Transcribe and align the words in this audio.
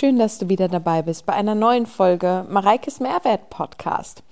Schön, 0.00 0.18
dass 0.18 0.38
du 0.38 0.48
wieder 0.48 0.68
dabei 0.68 1.02
bist 1.02 1.26
bei 1.26 1.34
einer 1.34 1.54
neuen 1.54 1.84
Folge 1.84 2.46
Mareikes 2.48 3.00
Mehrwert 3.00 3.50
Podcast. 3.50 4.22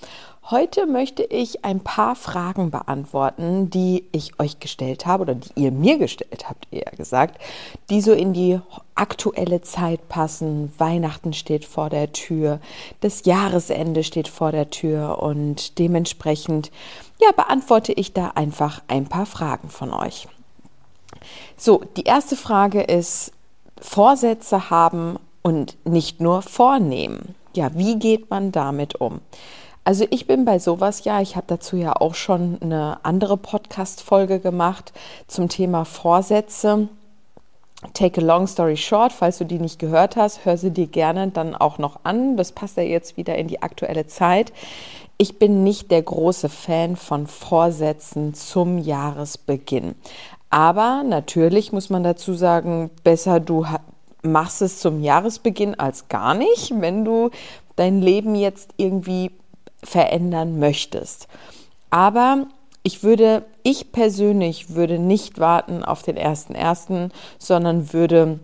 Heute 0.51 0.87
möchte 0.87 1.23
ich 1.25 1.63
ein 1.63 1.81
paar 1.81 2.17
Fragen 2.17 2.71
beantworten, 2.71 3.69
die 3.69 4.05
ich 4.11 4.41
euch 4.41 4.61
gestellt 4.61 5.05
habe 5.05 5.25
oder 5.25 5.35
die 5.35 5.51
ihr 5.57 5.71
mir 5.71 5.99
gestellt 5.99 6.49
habt, 6.49 6.69
eher 6.71 6.91
gesagt, 6.93 7.39
die 7.91 8.01
so 8.01 8.15
in 8.15 8.33
die 8.33 8.59
aktuelle 8.95 9.61
Zeit 9.61 10.09
passen. 10.09 10.73
Weihnachten 10.79 11.35
steht 11.35 11.67
vor 11.67 11.91
der 11.91 12.15
Tür, 12.15 12.61
das 13.03 13.27
Jahresende 13.27 14.05
steht 14.05 14.29
vor 14.29 14.53
der 14.53 14.71
Tür 14.71 15.21
und 15.21 15.79
dementsprechend, 15.79 16.71
ja, 17.21 17.31
beantworte 17.33 17.93
ich 17.93 18.15
da 18.15 18.29
einfach 18.29 18.81
ein 18.89 19.05
paar 19.05 19.27
Fragen 19.27 19.69
von 19.69 19.93
euch. 19.93 20.29
So, 21.59 21.83
die 21.99 22.05
erste 22.05 22.37
Frage 22.37 22.81
ist, 22.81 23.33
Vorsätze 23.83 24.71
haben 24.71 25.19
und 25.43 25.77
nicht 25.85 26.21
nur 26.21 26.43
vornehmen. 26.43 27.35
Ja, 27.55 27.71
wie 27.75 27.99
geht 27.99 28.31
man 28.31 28.53
damit 28.53 29.01
um? 29.01 29.21
Also 29.85 30.07
ich 30.11 30.27
bin 30.27 30.45
bei 30.45 30.59
sowas 30.59 31.05
ja, 31.05 31.23
ich 31.23 31.35
habe 31.35 31.47
dazu 31.49 31.77
ja 31.77 31.95
auch 31.95 32.15
schon 32.15 32.59
eine 32.61 32.99
andere 33.05 33.39
Podcast-Folge 33.39 34.39
gemacht 34.39 34.93
zum 35.29 35.49
Thema 35.49 35.87
Vorsätze. 35.87 36.89
Take 37.95 38.21
a 38.21 38.25
long 38.25 38.47
story 38.47 38.77
short, 38.77 39.13
falls 39.13 39.39
du 39.39 39.45
die 39.45 39.59
nicht 39.59 39.79
gehört 39.79 40.17
hast, 40.17 40.45
hör 40.45 40.57
sie 40.59 40.73
dir 40.73 40.89
gerne 40.89 41.29
dann 41.29 41.55
auch 41.55 41.79
noch 41.79 42.01
an. 42.03 42.37
Das 42.37 42.53
passt 42.53 42.77
ja 42.77 42.83
jetzt 42.83 43.17
wieder 43.17 43.37
in 43.37 43.49
die 43.49 43.63
aktuelle 43.63 44.07
Zeit. 44.07 44.53
Ich 45.17 45.39
bin 45.39 45.63
nicht 45.63 45.91
der 45.91 46.03
große 46.03 46.49
Fan 46.49 46.97
von 46.97 47.27
Vorsätzen 47.27 48.35
zum 48.35 48.79
Jahresbeginn. 48.79 49.95
Aber 50.51 51.03
natürlich 51.03 51.73
muss 51.73 51.89
man 51.89 52.03
dazu 52.03 52.35
sagen, 52.35 52.91
besser 53.05 53.41
du 53.41 53.67
machst 54.23 54.63
es 54.63 54.81
zum 54.81 55.03
Jahresbeginn 55.03 55.79
als 55.79 56.09
gar 56.09 56.35
nicht, 56.35 56.73
wenn 56.81 57.05
du 57.05 57.31
dein 57.77 58.01
Leben 58.01 58.35
jetzt 58.35 58.75
irgendwie 58.77 59.31
verändern 59.83 60.59
möchtest. 60.59 61.29
Aber 61.91 62.47
ich 62.83 63.03
würde, 63.03 63.45
ich 63.63 63.93
persönlich 63.93 64.75
würde 64.75 64.99
nicht 64.99 65.39
warten 65.39 65.85
auf 65.85 66.03
den 66.03 66.17
ersten 66.17 66.55
ersten, 66.55 67.13
sondern 67.39 67.93
würde 67.93 68.41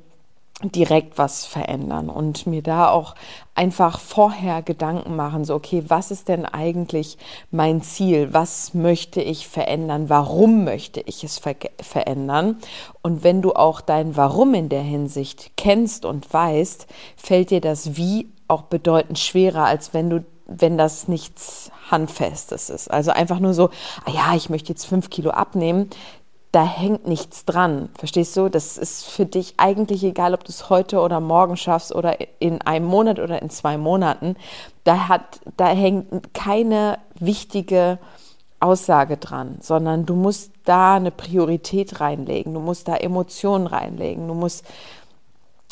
direkt 0.71 1.19
was 1.19 1.45
verändern 1.45 2.09
und 2.09 2.47
mir 2.47 2.63
da 2.63 2.91
auch 2.91 3.15
einfach 3.55 3.99
vorher 3.99 4.63
Gedanken 4.63 5.17
machen, 5.17 5.45
so 5.45 5.55
okay, 5.55 5.85
was 5.89 6.11
ist 6.11 6.29
denn 6.29 6.45
eigentlich 6.45 7.19
mein 7.51 7.83
Ziel? 7.83 8.33
Was 8.33 8.75
möchte 8.75 9.21
ich 9.21 9.49
verändern? 9.49 10.09
Warum 10.09 10.65
möchte 10.65 11.01
ich 11.01 11.25
es 11.25 11.39
ver 11.39 11.57
verändern? 11.81 12.59
Und 13.03 13.23
wenn 13.23 13.43
du 13.43 13.53
auch 13.53 13.81
dein 13.81 14.17
Warum 14.17 14.55
in 14.55 14.69
der 14.69 14.83
Hinsicht 14.83 15.53
kennst 15.57 16.05
und 16.05 16.33
weißt, 16.33 16.87
fällt 17.17 17.51
dir 17.51 17.61
das 17.61 17.97
Wie 17.97 18.29
auch 18.49 18.63
bedeutend 18.63 19.19
schwerer, 19.19 19.65
als 19.65 19.95
wenn 19.95 20.11
du 20.11 20.25
wenn 20.47 20.77
das 20.77 21.09
nichts 21.09 21.71
Handfestes 21.91 22.69
ist. 22.69 22.91
Also 22.91 23.13
einfach 23.13 23.41
nur 23.41 23.55
so, 23.55 23.71
ah 24.05 24.11
ja, 24.11 24.35
ich 24.37 24.51
möchte 24.51 24.69
jetzt 24.69 24.85
fünf 24.85 25.09
Kilo 25.09 25.31
abnehmen 25.31 25.89
da 26.55 26.65
hängt 26.65 27.09
nichts 27.09 27.45
dran. 27.45 27.89
Verstehst 27.99 28.37
du? 28.37 28.49
Das 28.49 28.79
ist 28.79 29.07
für 29.07 29.27
dich 29.27 29.55
eigentlich 29.57 30.05
egal, 30.05 30.35
ob 30.35 30.45
du 30.45 30.51
es 30.51 30.71
heute 30.71 31.01
oder 31.01 31.19
morgen 31.19 31.57
schaffst 31.57 31.93
oder 31.93 32.19
in 32.39 32.61
einem 32.63 32.87
Monat 32.87 33.19
oder 33.19 33.43
in 33.43 33.51
zwei 33.51 33.77
Monaten. 33.77 34.37
Da, 34.85 35.09
hat, 35.09 35.41
da 35.57 35.67
hängt 35.67 36.33
keine 36.33 36.99
wichtige 37.19 37.99
Aussage 38.61 39.17
dran, 39.17 39.59
sondern 39.61 40.07
du 40.07 40.15
musst 40.15 40.53
da 40.65 40.95
eine 40.95 41.11
Priorität 41.11 42.01
reinlegen, 42.01 42.55
du 42.55 42.61
musst 42.61 42.87
da 42.87 42.95
Emotionen 42.95 43.67
reinlegen, 43.67 44.29
du 44.29 44.35
musst, 44.35 44.65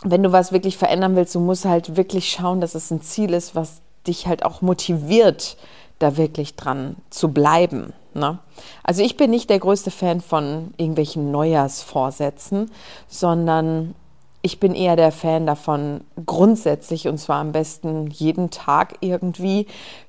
wenn 0.02 0.24
du 0.24 0.32
was 0.32 0.50
wirklich 0.50 0.76
verändern 0.76 1.14
willst, 1.14 1.36
du 1.36 1.40
musst 1.40 1.64
halt 1.64 1.96
wirklich 1.96 2.28
schauen, 2.28 2.60
dass 2.60 2.74
es 2.74 2.90
ein 2.90 3.02
Ziel 3.02 3.34
ist, 3.34 3.54
was 3.54 3.82
dich 4.08 4.26
halt 4.26 4.44
auch 4.44 4.62
motiviert, 4.62 5.56
da 6.00 6.16
wirklich 6.16 6.56
dran 6.56 6.96
zu 7.08 7.28
bleiben. 7.28 7.92
Ne? 8.14 8.38
Also 8.82 9.02
ich 9.02 9.16
bin 9.16 9.30
nicht 9.30 9.50
der 9.50 9.58
größte 9.58 9.90
Fan 9.90 10.20
von 10.20 10.74
irgendwelchen 10.76 11.30
Neujahrsvorsätzen, 11.30 12.70
sondern 13.08 13.94
ich 14.42 14.58
bin 14.58 14.74
eher 14.74 14.96
der 14.96 15.12
Fan 15.12 15.46
davon, 15.46 16.02
grundsätzlich 16.26 17.08
und 17.08 17.18
zwar 17.18 17.40
am 17.40 17.52
besten 17.52 18.08
jeden 18.08 18.50
Tag 18.50 18.96
irgendwie 19.00 19.66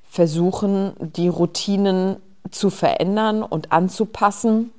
versuchen, 0.08 0.92
die 0.98 1.28
Routinen 1.28 2.16
zu 2.50 2.70
verändern 2.70 3.42
und 3.42 3.72
anzupassen 3.72 4.72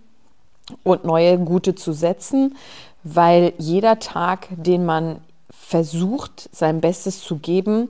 und 0.84 1.06
neue 1.06 1.38
gute 1.38 1.76
zu 1.76 1.94
setzen, 1.94 2.56
weil 3.04 3.54
jeder 3.58 4.00
Tag, 4.00 4.48
den 4.52 4.86
man 4.86 5.18
versucht, 5.50 6.50
sein 6.52 6.82
Bestes 6.82 7.22
zu 7.22 7.38
geben, 7.38 7.90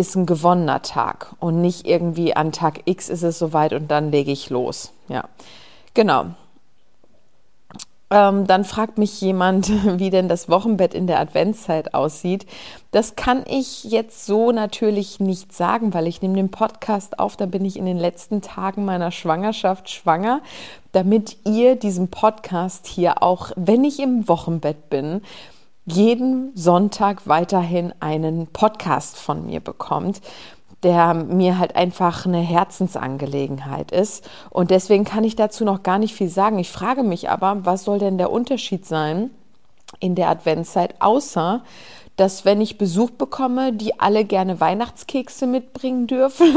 ist 0.00 0.16
ein 0.16 0.24
gewonnener 0.24 0.80
Tag 0.80 1.34
und 1.40 1.60
nicht 1.60 1.86
irgendwie 1.86 2.34
an 2.34 2.52
Tag 2.52 2.80
X 2.86 3.10
ist 3.10 3.22
es 3.22 3.38
soweit 3.38 3.74
und 3.74 3.90
dann 3.90 4.10
lege 4.10 4.32
ich 4.32 4.48
los. 4.48 4.92
Ja, 5.08 5.24
genau. 5.92 6.28
Ähm, 8.08 8.46
dann 8.46 8.64
fragt 8.64 8.96
mich 8.96 9.20
jemand, 9.20 9.68
wie 9.98 10.08
denn 10.08 10.26
das 10.26 10.48
Wochenbett 10.48 10.94
in 10.94 11.06
der 11.06 11.20
Adventszeit 11.20 11.92
aussieht. 11.92 12.46
Das 12.92 13.14
kann 13.14 13.44
ich 13.46 13.84
jetzt 13.84 14.24
so 14.24 14.52
natürlich 14.52 15.20
nicht 15.20 15.52
sagen, 15.52 15.92
weil 15.92 16.06
ich 16.06 16.22
nehme 16.22 16.34
den 16.34 16.50
Podcast 16.50 17.18
auf, 17.18 17.36
da 17.36 17.44
bin 17.44 17.66
ich 17.66 17.76
in 17.76 17.84
den 17.84 17.98
letzten 17.98 18.40
Tagen 18.40 18.86
meiner 18.86 19.10
Schwangerschaft 19.10 19.90
schwanger, 19.90 20.40
damit 20.92 21.36
ihr 21.44 21.76
diesen 21.76 22.08
Podcast 22.08 22.86
hier 22.86 23.22
auch, 23.22 23.50
wenn 23.54 23.84
ich 23.84 24.00
im 24.00 24.26
Wochenbett 24.28 24.88
bin, 24.88 25.20
jeden 25.92 26.52
Sonntag 26.56 27.26
weiterhin 27.26 27.92
einen 28.00 28.46
Podcast 28.46 29.16
von 29.16 29.46
mir 29.46 29.60
bekommt, 29.60 30.20
der 30.82 31.14
mir 31.14 31.58
halt 31.58 31.76
einfach 31.76 32.24
eine 32.24 32.40
Herzensangelegenheit 32.40 33.90
ist. 33.92 34.28
Und 34.48 34.70
deswegen 34.70 35.04
kann 35.04 35.24
ich 35.24 35.36
dazu 35.36 35.64
noch 35.64 35.82
gar 35.82 35.98
nicht 35.98 36.14
viel 36.14 36.28
sagen. 36.28 36.58
Ich 36.58 36.70
frage 36.70 37.02
mich 37.02 37.28
aber, 37.28 37.64
was 37.64 37.84
soll 37.84 37.98
denn 37.98 38.18
der 38.18 38.30
Unterschied 38.30 38.86
sein 38.86 39.30
in 39.98 40.14
der 40.14 40.30
Adventszeit, 40.30 40.94
außer 41.00 41.62
dass 42.16 42.44
wenn 42.44 42.60
ich 42.60 42.76
Besuch 42.76 43.10
bekomme, 43.10 43.72
die 43.72 43.98
alle 43.98 44.26
gerne 44.26 44.60
Weihnachtskekse 44.60 45.46
mitbringen 45.46 46.06
dürfen 46.06 46.54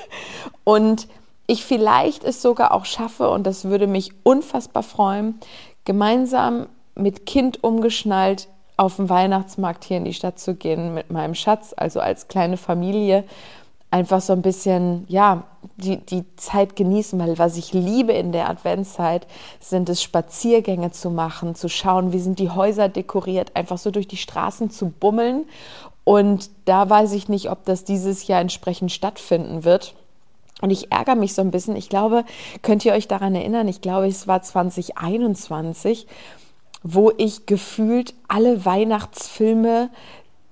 und 0.64 1.08
ich 1.48 1.64
vielleicht 1.64 2.22
es 2.22 2.40
sogar 2.40 2.72
auch 2.72 2.84
schaffe, 2.84 3.28
und 3.30 3.44
das 3.44 3.64
würde 3.64 3.88
mich 3.88 4.12
unfassbar 4.22 4.84
freuen, 4.84 5.40
gemeinsam 5.84 6.68
mit 6.94 7.26
Kind 7.26 7.64
umgeschnallt 7.64 8.48
auf 8.76 8.96
den 8.96 9.08
Weihnachtsmarkt 9.08 9.84
hier 9.84 9.98
in 9.98 10.04
die 10.04 10.14
Stadt 10.14 10.38
zu 10.38 10.54
gehen 10.54 10.94
mit 10.94 11.10
meinem 11.10 11.34
Schatz, 11.34 11.74
also 11.76 12.00
als 12.00 12.28
kleine 12.28 12.56
Familie, 12.56 13.24
einfach 13.92 14.22
so 14.22 14.32
ein 14.32 14.42
bisschen, 14.42 15.04
ja, 15.08 15.44
die, 15.76 15.98
die 15.98 16.24
Zeit 16.36 16.76
genießen, 16.76 17.18
weil 17.20 17.38
was 17.38 17.56
ich 17.56 17.72
liebe 17.72 18.12
in 18.12 18.32
der 18.32 18.48
Adventszeit, 18.48 19.26
sind 19.60 19.88
es 19.88 20.02
Spaziergänge 20.02 20.90
zu 20.90 21.10
machen, 21.10 21.54
zu 21.54 21.68
schauen, 21.68 22.12
wie 22.12 22.18
sind 22.18 22.38
die 22.38 22.50
Häuser 22.50 22.88
dekoriert, 22.88 23.54
einfach 23.54 23.78
so 23.78 23.90
durch 23.90 24.08
die 24.08 24.16
Straßen 24.16 24.70
zu 24.70 24.88
bummeln. 24.88 25.44
Und 26.04 26.50
da 26.64 26.88
weiß 26.88 27.12
ich 27.12 27.28
nicht, 27.28 27.50
ob 27.50 27.64
das 27.64 27.84
dieses 27.84 28.26
Jahr 28.26 28.40
entsprechend 28.40 28.90
stattfinden 28.90 29.64
wird. 29.64 29.94
Und 30.62 30.70
ich 30.70 30.90
ärgere 30.90 31.14
mich 31.14 31.34
so 31.34 31.42
ein 31.42 31.50
bisschen. 31.50 31.76
Ich 31.76 31.88
glaube, 31.88 32.24
könnt 32.62 32.84
ihr 32.84 32.92
euch 32.92 33.08
daran 33.08 33.34
erinnern? 33.34 33.68
Ich 33.68 33.82
glaube, 33.82 34.06
es 34.06 34.26
war 34.26 34.42
2021 34.42 36.06
wo 36.82 37.12
ich 37.16 37.46
gefühlt 37.46 38.14
alle 38.28 38.64
Weihnachtsfilme 38.64 39.90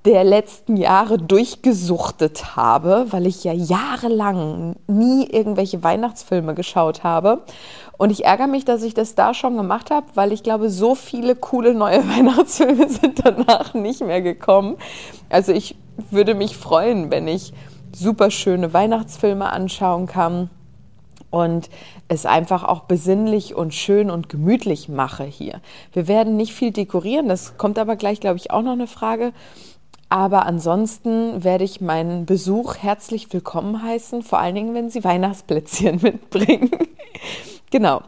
der 0.07 0.25
letzten 0.25 0.79
Jahre 0.79 1.19
durchgesuchtet 1.19 2.57
habe, 2.57 3.07
weil 3.11 3.27
ich 3.27 3.45
ja 3.45 3.53
jahrelang 3.53 4.77
nie 4.87 5.27
irgendwelche 5.27 5.83
Weihnachtsfilme 5.83 6.55
geschaut 6.55 7.05
habe. 7.05 7.43
Und 7.99 8.11
ich 8.11 8.25
ärgere 8.25 8.47
mich, 8.47 8.65
dass 8.65 8.83
ich 8.83 8.95
das 8.95 9.15
da 9.15 9.35
schon 9.35 9.59
gemacht 9.59 9.91
habe, 9.91 10.07
weil 10.15 10.33
ich 10.33 10.43
glaube, 10.43 10.71
so 10.71 10.95
viele 10.95 11.37
coole 11.37 11.75
neue 11.75 12.09
Weihnachtsfilme 12.09 12.89
sind 12.89 13.27
danach 13.27 13.75
nicht 13.75 14.01
mehr 14.01 14.23
gekommen. 14.23 14.79
Also 15.29 15.53
ich 15.53 15.77
würde 16.11 16.35
mich 16.35 16.57
freuen, 16.57 17.11
wenn 17.11 17.29
ich 17.29 17.53
super 17.95 18.31
schöne 18.31 18.73
Weihnachtsfilme 18.73 19.51
anschauen 19.51 20.07
kann 20.07 20.49
und 21.31 21.71
es 22.09 22.27
einfach 22.27 22.65
auch 22.65 22.81
besinnlich 22.81 23.55
und 23.55 23.75
schön 23.75 24.11
und 24.11 24.29
gemütlich 24.29 24.89
mache 24.89 25.25
hier. 25.25 25.61
Wir 25.93 26.09
werden 26.09 26.37
nicht 26.37 26.53
viel 26.53 26.73
dekorieren, 26.73 27.29
das 27.29 27.57
kommt 27.57 27.79
aber 27.79 27.97
gleich, 27.97 28.21
glaube 28.21 28.37
ich, 28.37 28.51
auch 28.51 28.63
noch 28.63 28.73
eine 28.73 28.87
Frage. 28.87 29.33
Aber 30.09 30.45
ansonsten 30.45 31.45
werde 31.45 31.63
ich 31.63 31.81
meinen 31.81 32.27
Besuch 32.27 32.77
herzlich 32.77 33.33
willkommen 33.33 33.81
heißen, 33.81 34.23
vor 34.23 34.41
allen 34.41 34.57
Dingen, 34.57 34.75
wenn 34.75 34.91
Sie 34.91 35.05
Weihnachtsplätzchen 35.05 36.01
mitbringen. 36.03 36.71
genau. 37.71 38.03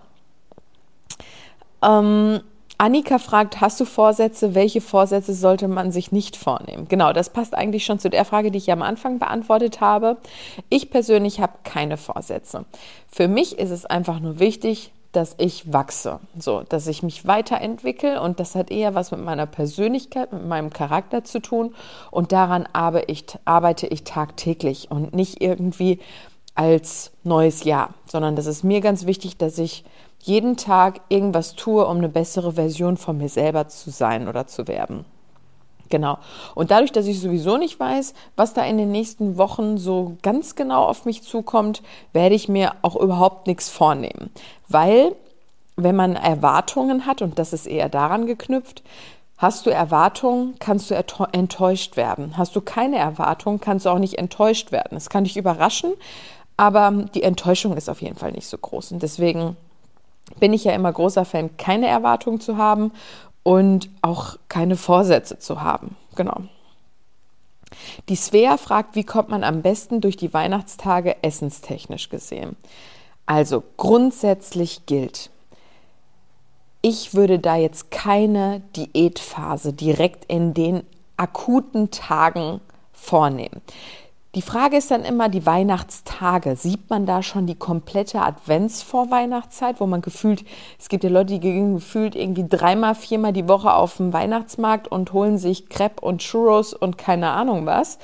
Ähm, 1.81 2.41
Annika 2.83 3.21
fragt, 3.21 3.61
hast 3.61 3.79
du 3.79 3.85
Vorsätze? 3.85 4.57
Welche 4.57 4.81
Vorsätze 4.81 5.35
sollte 5.35 5.69
man 5.69 5.93
sich 5.93 6.11
nicht 6.11 6.35
vornehmen? 6.37 6.89
Genau, 6.89 7.13
das 7.13 7.31
passt 7.31 7.55
eigentlich 7.55 7.85
schon 7.85 8.01
zu 8.01 8.11
der 8.11 8.25
Frage, 8.25 8.51
die 8.51 8.59
ich 8.59 8.73
am 8.73 8.83
Anfang 8.83 9.21
beantwortet 9.21 9.81
habe. 9.81 10.17
Ich 10.69 10.91
persönlich 10.91 11.39
habe 11.39 11.53
keine 11.63 11.97
Vorsätze. 11.97 12.65
Für 13.07 13.29
mich 13.29 13.57
ist 13.57 13.71
es 13.71 13.87
einfach 13.87 14.19
nur 14.19 14.41
wichtig, 14.41 14.91
dass 15.13 15.37
ich 15.39 15.73
wachse, 15.73 16.19
so, 16.37 16.65
dass 16.69 16.89
ich 16.89 17.05
mich 17.05 17.25
weiterentwickle 17.25 18.21
und 18.21 18.41
das 18.41 18.57
hat 18.57 18.73
eher 18.73 18.97
was 18.97 19.13
mit 19.13 19.21
meiner 19.21 19.47
Persönlichkeit, 19.47 20.33
mit 20.33 20.45
meinem 20.45 20.71
Charakter 20.71 21.23
zu 21.23 21.39
tun 21.41 21.75
und 22.11 22.33
daran 22.33 22.67
arbeite 22.73 23.13
ich, 23.13 23.27
arbeite 23.45 23.87
ich 23.87 24.03
tagtäglich 24.03 24.91
und 24.91 25.15
nicht 25.15 25.41
irgendwie 25.41 26.01
als 26.55 27.13
neues 27.25 27.65
Jahr, 27.65 27.95
sondern 28.07 28.37
das 28.37 28.47
ist 28.47 28.63
mir 28.63 28.81
ganz 28.81 29.07
wichtig, 29.07 29.37
dass 29.37 29.59
ich 29.59 29.85
jeden 30.19 30.57
Tag 30.57 31.01
irgendwas 31.09 31.57
tue, 31.57 31.87
um 31.87 31.99
eine 31.99 32.09
bessere 32.09 32.53
Version 32.53 32.97
von 32.97 33.19
mir 33.19 33.29
selber 33.29 33.69
zu 33.69 33.91
sein 33.91 34.29
oder 34.29 34.47
zu 34.47 34.69
werden. 34.69 35.05
Genau. 35.89 36.19
Und 36.55 36.71
dadurch, 36.71 36.93
dass 36.93 37.07
ich 37.07 37.21
sowieso 37.21 37.59
nicht 37.59 37.79
weiß, 37.79 38.15
was 38.35 38.55
da 38.55 38.65
in 38.65 38.79
den 38.79 38.93
nächsten 38.93 39.37
Wochen 39.37 39.77
so 39.77 40.17
ganz 40.23 40.55
genau 40.55 40.85
auf 40.85 41.05
mich 41.05 41.23
zukommt, 41.23 41.83
werde 42.13 42.35
ich 42.35 42.49
mir 42.49 42.73
auch 42.81 42.97
überhaupt 42.97 43.47
nichts 43.47 43.69
vornehmen. 43.69 44.31
Weil, 44.69 45.15
wenn 45.77 45.97
man 45.97 46.17
Erwartungen 46.17 47.05
hat, 47.05 47.21
und 47.21 47.39
das 47.39 47.53
ist 47.53 47.67
eher 47.67 47.89
daran 47.89 48.27
geknüpft, 48.27 48.83
Hast 49.43 49.67
du 49.67 49.71
Erwartungen, 49.71 50.55
kannst 50.61 50.89
du 50.89 50.95
enttäuscht 50.95 51.97
werden. 51.97 52.39
Hast 52.39 52.55
du 52.55 52.61
keine 52.61 52.99
Erwartungen, 52.99 53.59
kannst 53.59 53.87
du 53.87 53.91
auch 53.91 53.99
nicht 53.99 54.17
enttäuscht 54.17 54.71
werden. 54.71 54.97
Es 54.97 55.11
kann 55.11 55.25
dich 55.25 55.37
überraschen, 55.37 55.95
aber 56.57 56.91
die 57.15 57.23
Enttäuschung 57.23 57.77
ist 57.77 57.89
auf 57.89 58.03
jeden 58.03 58.17
Fall 58.17 58.33
nicht 58.33 58.47
so 58.47 58.59
groß. 58.59 58.93
Und 58.93 59.03
deswegen 59.03 59.57
bin 60.39 60.53
ich 60.53 60.65
ja 60.65 60.73
immer 60.73 60.93
großer 60.93 61.25
Fan, 61.25 61.57
keine 61.57 61.89
Erwartungen 61.89 62.41
zu 62.41 62.57
haben 62.57 62.93
und 63.43 63.91
auch 64.03 64.37
keine 64.49 64.77
Vorsätze 64.77 65.39
zu 65.39 65.63
haben. 65.63 65.97
Genau. 66.15 66.43
Die 68.09 68.17
Svea 68.17 68.57
fragt, 68.59 68.95
wie 68.95 69.05
kommt 69.05 69.31
man 69.31 69.45
am 69.45 69.63
besten 69.63 70.01
durch 70.01 70.17
die 70.17 70.33
Weihnachtstage 70.33 71.23
essenstechnisch 71.23 72.11
gesehen? 72.11 72.57
Also 73.27 73.63
grundsätzlich 73.77 74.87
gilt, 74.87 75.31
ich 76.83 77.15
würde 77.15 77.39
da 77.39 77.57
jetzt 77.57 77.91
keine 77.91 78.61
Diätphase 78.77 79.73
direkt 79.73 80.25
in 80.27 80.53
den 80.53 80.83
akuten 81.17 81.91
Tagen 81.91 82.61
vornehmen. 82.93 83.63
Die 84.35 84.41
Frage 84.41 84.79
ist 84.79 84.91
dann 84.91 85.05
immer 85.05 85.29
die 85.29 85.45
Weihnachtstage. 85.45 86.57
Sieht 86.57 86.89
man 86.89 87.05
da 87.05 87.23
schon 87.23 87.47
die 87.47 87.55
komplette 87.55 88.23
Adventsvorweihnachtszeit, 88.23 89.79
wo 89.79 89.87
man 89.87 90.01
gefühlt, 90.01 90.43
es 90.79 90.89
gibt 90.89 91.05
ja 91.05 91.11
Leute, 91.11 91.35
die 91.35 91.41
gehen 91.41 91.75
gefühlt 91.75 92.15
irgendwie 92.15 92.49
dreimal, 92.49 92.95
viermal 92.95 93.35
die 93.35 93.47
Woche 93.47 93.75
auf 93.75 93.99
den 93.99 94.15
Weihnachtsmarkt 94.15 94.89
und 94.89 95.13
holen 95.13 95.37
sich 95.37 95.69
Crepe 95.69 96.01
und 96.01 96.23
Churros 96.23 96.73
und 96.73 96.97
keine 96.97 97.29
Ahnung 97.29 97.67
was. 97.67 97.99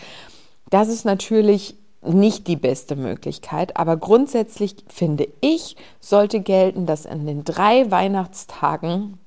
Das 0.69 0.89
ist 0.89 1.07
natürlich 1.07 1.77
nicht 2.03 2.47
die 2.47 2.57
beste 2.57 2.95
Möglichkeit, 2.95 3.79
aber 3.79 3.97
grundsätzlich 3.97 4.77
finde 4.87 5.29
ich, 5.41 5.77
sollte 5.99 6.41
gelten, 6.41 6.85
dass 6.85 7.07
in 7.07 7.25
den 7.25 7.45
drei 7.45 7.91
Weihnachtstagen 7.91 9.19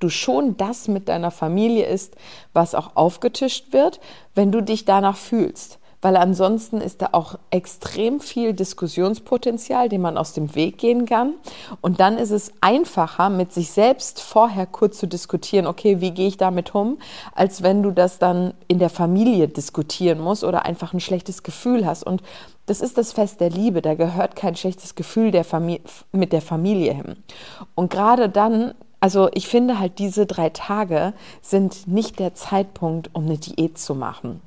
du 0.00 0.08
schon 0.08 0.56
das 0.56 0.88
mit 0.88 1.08
deiner 1.08 1.30
Familie 1.30 1.86
isst, 1.86 2.16
was 2.52 2.74
auch 2.74 2.96
aufgetischt 2.96 3.72
wird, 3.72 4.00
wenn 4.34 4.50
du 4.50 4.62
dich 4.62 4.84
danach 4.84 5.16
fühlst 5.16 5.79
weil 6.02 6.16
ansonsten 6.16 6.80
ist 6.80 7.02
da 7.02 7.10
auch 7.12 7.38
extrem 7.50 8.20
viel 8.20 8.52
Diskussionspotenzial, 8.54 9.88
dem 9.88 10.00
man 10.02 10.16
aus 10.16 10.32
dem 10.32 10.54
Weg 10.54 10.78
gehen 10.78 11.06
kann. 11.06 11.34
Und 11.80 12.00
dann 12.00 12.16
ist 12.16 12.30
es 12.30 12.52
einfacher, 12.60 13.28
mit 13.28 13.52
sich 13.52 13.70
selbst 13.70 14.20
vorher 14.20 14.66
kurz 14.66 14.98
zu 14.98 15.06
diskutieren, 15.06 15.66
okay, 15.66 16.00
wie 16.00 16.12
gehe 16.12 16.28
ich 16.28 16.36
damit 16.36 16.74
um, 16.74 16.98
als 17.34 17.62
wenn 17.62 17.82
du 17.82 17.90
das 17.90 18.18
dann 18.18 18.54
in 18.68 18.78
der 18.78 18.90
Familie 18.90 19.48
diskutieren 19.48 20.20
musst 20.20 20.44
oder 20.44 20.64
einfach 20.64 20.92
ein 20.92 21.00
schlechtes 21.00 21.42
Gefühl 21.42 21.86
hast. 21.86 22.02
Und 22.04 22.22
das 22.66 22.80
ist 22.80 22.96
das 22.96 23.12
Fest 23.12 23.40
der 23.40 23.50
Liebe, 23.50 23.82
da 23.82 23.94
gehört 23.94 24.36
kein 24.36 24.56
schlechtes 24.56 24.94
Gefühl 24.94 25.30
der 25.32 25.44
mit 26.12 26.32
der 26.32 26.42
Familie 26.42 26.94
hin. 26.94 27.16
Und 27.74 27.90
gerade 27.90 28.28
dann 28.28 28.74
also 29.02 29.30
ich 29.32 29.48
finde 29.48 29.78
halt, 29.78 29.98
diese 29.98 30.26
drei 30.26 30.50
Tage 30.50 31.14
sind 31.40 31.88
nicht 31.88 32.18
der 32.18 32.34
Zeitpunkt, 32.34 33.08
um 33.14 33.24
eine 33.24 33.38
Diät 33.38 33.78
zu 33.78 33.94
machen. 33.94 34.42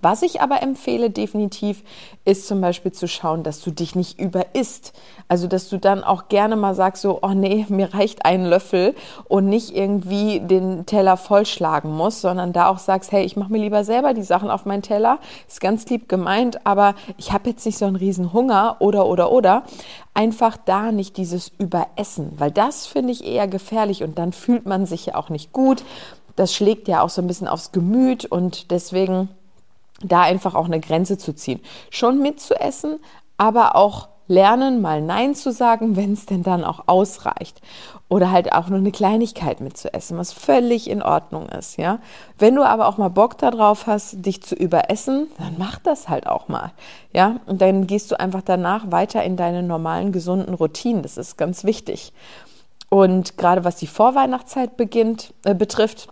Was 0.00 0.22
ich 0.22 0.40
aber 0.40 0.62
empfehle 0.62 1.10
definitiv, 1.10 1.82
ist 2.24 2.46
zum 2.46 2.60
Beispiel 2.60 2.92
zu 2.92 3.08
schauen, 3.08 3.42
dass 3.42 3.60
du 3.62 3.70
dich 3.70 3.94
nicht 3.94 4.20
überisst. 4.20 4.92
Also, 5.28 5.46
dass 5.46 5.68
du 5.68 5.78
dann 5.78 6.04
auch 6.04 6.28
gerne 6.28 6.56
mal 6.56 6.74
sagst, 6.74 7.02
so, 7.02 7.18
oh 7.22 7.34
nee, 7.34 7.66
mir 7.70 7.94
reicht 7.94 8.24
ein 8.24 8.44
Löffel 8.44 8.94
und 9.28 9.48
nicht 9.48 9.74
irgendwie 9.74 10.40
den 10.40 10.86
Teller 10.86 11.16
vollschlagen 11.16 11.94
musst, 11.94 12.20
sondern 12.20 12.52
da 12.52 12.68
auch 12.68 12.78
sagst, 12.78 13.12
hey, 13.12 13.24
ich 13.24 13.36
mache 13.36 13.52
mir 13.52 13.58
lieber 13.58 13.84
selber 13.84 14.14
die 14.14 14.22
Sachen 14.22 14.50
auf 14.50 14.66
meinen 14.66 14.82
Teller. 14.82 15.18
Ist 15.46 15.60
ganz 15.60 15.86
lieb 15.88 16.08
gemeint, 16.08 16.66
aber 16.66 16.94
ich 17.16 17.32
habe 17.32 17.50
jetzt 17.50 17.66
nicht 17.66 17.78
so 17.78 17.86
einen 17.86 17.96
riesen 17.96 18.32
Hunger 18.32 18.76
oder, 18.80 19.06
oder, 19.06 19.32
oder. 19.32 19.64
Einfach 20.14 20.56
da 20.56 20.92
nicht 20.92 21.16
dieses 21.16 21.52
Überessen, 21.58 22.32
weil 22.38 22.50
das 22.50 22.86
finde 22.86 23.12
ich 23.12 23.24
eher 23.24 23.46
gefährlich 23.46 24.02
und 24.02 24.18
dann 24.18 24.32
fühlt 24.32 24.66
man 24.66 24.86
sich 24.86 25.06
ja 25.06 25.14
auch 25.14 25.28
nicht 25.28 25.52
gut. 25.52 25.84
Das 26.36 26.54
schlägt 26.54 26.86
ja 26.88 27.02
auch 27.02 27.08
so 27.08 27.20
ein 27.20 27.26
bisschen 27.26 27.48
aufs 27.48 27.72
Gemüt 27.72 28.24
und 28.24 28.70
deswegen 28.70 29.28
da 30.02 30.22
einfach 30.22 30.54
auch 30.54 30.66
eine 30.66 30.80
Grenze 30.80 31.18
zu 31.18 31.34
ziehen. 31.34 31.60
Schon 31.90 32.20
mitzuessen, 32.20 33.00
aber 33.36 33.76
auch 33.76 34.08
lernen, 34.28 34.80
mal 34.80 35.00
Nein 35.02 35.34
zu 35.34 35.50
sagen, 35.50 35.96
wenn 35.96 36.12
es 36.12 36.26
denn 36.26 36.42
dann 36.42 36.64
auch 36.64 36.84
ausreicht. 36.86 37.60
Oder 38.10 38.30
halt 38.30 38.52
auch 38.52 38.68
nur 38.68 38.78
eine 38.78 38.92
Kleinigkeit 38.92 39.60
mitzuessen, 39.60 40.16
was 40.16 40.32
völlig 40.32 40.88
in 40.88 41.02
Ordnung 41.02 41.46
ist, 41.50 41.76
ja. 41.76 41.98
Wenn 42.38 42.54
du 42.54 42.62
aber 42.62 42.88
auch 42.88 42.96
mal 42.96 43.10
Bock 43.10 43.36
darauf 43.36 43.86
hast, 43.86 44.24
dich 44.24 44.42
zu 44.42 44.54
überessen, 44.54 45.26
dann 45.36 45.56
mach 45.58 45.78
das 45.78 46.08
halt 46.08 46.26
auch 46.26 46.48
mal, 46.48 46.72
ja. 47.12 47.40
Und 47.44 47.60
dann 47.60 47.86
gehst 47.86 48.10
du 48.10 48.18
einfach 48.18 48.40
danach 48.42 48.90
weiter 48.90 49.22
in 49.24 49.36
deine 49.36 49.62
normalen, 49.62 50.12
gesunden 50.12 50.54
Routinen. 50.54 51.02
Das 51.02 51.18
ist 51.18 51.36
ganz 51.36 51.64
wichtig. 51.64 52.14
Und 52.88 53.36
gerade 53.36 53.64
was 53.64 53.76
die 53.76 53.86
Vorweihnachtszeit 53.86 54.78
beginnt, 54.78 55.34
äh, 55.44 55.54
betrifft, 55.54 56.08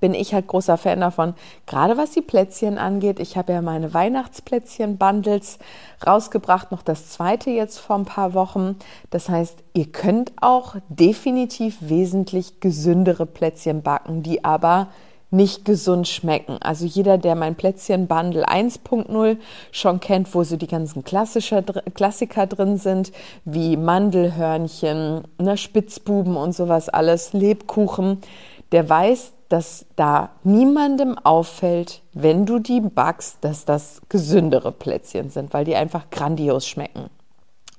bin 0.00 0.14
ich 0.14 0.34
halt 0.34 0.46
großer 0.46 0.76
Fan 0.76 1.00
davon, 1.00 1.34
gerade 1.66 1.96
was 1.96 2.12
die 2.12 2.22
Plätzchen 2.22 2.78
angeht. 2.78 3.20
Ich 3.20 3.36
habe 3.36 3.52
ja 3.52 3.62
meine 3.62 3.94
Weihnachtsplätzchen-Bundles 3.94 5.58
rausgebracht, 6.06 6.70
noch 6.70 6.82
das 6.82 7.10
zweite 7.10 7.50
jetzt 7.50 7.78
vor 7.78 7.96
ein 7.96 8.04
paar 8.04 8.34
Wochen. 8.34 8.76
Das 9.10 9.28
heißt, 9.28 9.58
ihr 9.74 9.90
könnt 9.90 10.32
auch 10.40 10.76
definitiv 10.88 11.78
wesentlich 11.80 12.60
gesündere 12.60 13.26
Plätzchen 13.26 13.82
backen, 13.82 14.22
die 14.22 14.44
aber 14.44 14.88
nicht 15.30 15.64
gesund 15.64 16.08
schmecken. 16.08 16.56
Also 16.60 16.86
jeder, 16.86 17.18
der 17.18 17.34
mein 17.34 17.54
Plätzchen-Bundle 17.54 18.48
1.0 18.48 19.36
schon 19.72 20.00
kennt, 20.00 20.34
wo 20.34 20.42
so 20.42 20.56
die 20.56 20.66
ganzen 20.66 21.04
Klassiker 21.04 22.46
drin 22.46 22.78
sind, 22.78 23.12
wie 23.44 23.76
Mandelhörnchen, 23.76 25.24
ne, 25.38 25.56
Spitzbuben 25.58 26.36
und 26.36 26.52
sowas 26.52 26.88
alles, 26.88 27.34
Lebkuchen, 27.34 28.22
der 28.72 28.88
weiß, 28.88 29.32
dass 29.48 29.86
da 29.96 30.30
niemandem 30.44 31.16
auffällt, 31.18 32.02
wenn 32.12 32.44
du 32.44 32.58
die 32.58 32.80
backst, 32.80 33.38
dass 33.40 33.64
das 33.64 34.02
gesündere 34.08 34.72
Plätzchen 34.72 35.30
sind, 35.30 35.54
weil 35.54 35.64
die 35.64 35.76
einfach 35.76 36.10
grandios 36.10 36.66
schmecken. 36.66 37.08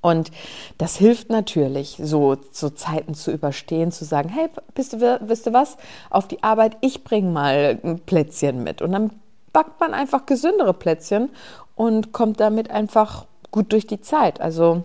Und 0.02 0.32
das 0.78 0.96
hilft 0.96 1.30
natürlich, 1.30 1.98
so, 2.02 2.38
so 2.52 2.70
Zeiten 2.70 3.14
zu 3.14 3.32
überstehen, 3.32 3.92
zu 3.92 4.06
sagen, 4.06 4.30
hey, 4.30 4.48
bist 4.74 4.94
du, 4.94 5.20
wisst 5.22 5.46
du 5.46 5.54
was, 5.54 5.78
auf 6.10 6.28
die 6.28 6.42
Arbeit, 6.42 6.78
ich 6.82 7.04
bringe 7.04 7.30
mal 7.32 7.80
ein 7.84 8.00
Plätzchen 8.00 8.64
mit. 8.64 8.82
Und 8.82 8.94
dann 8.94 9.12
backt 9.52 9.80
man 9.80 9.94
einfach 9.94 10.26
gesündere 10.26 10.74
Plätzchen 10.74 11.30
und 11.76 12.14
kommt 12.14 12.40
damit 12.40 12.72
einfach 12.72 13.26
gut 13.52 13.74
durch 13.74 13.88
die 13.88 14.00
Zeit. 14.00 14.40
Also 14.40 14.84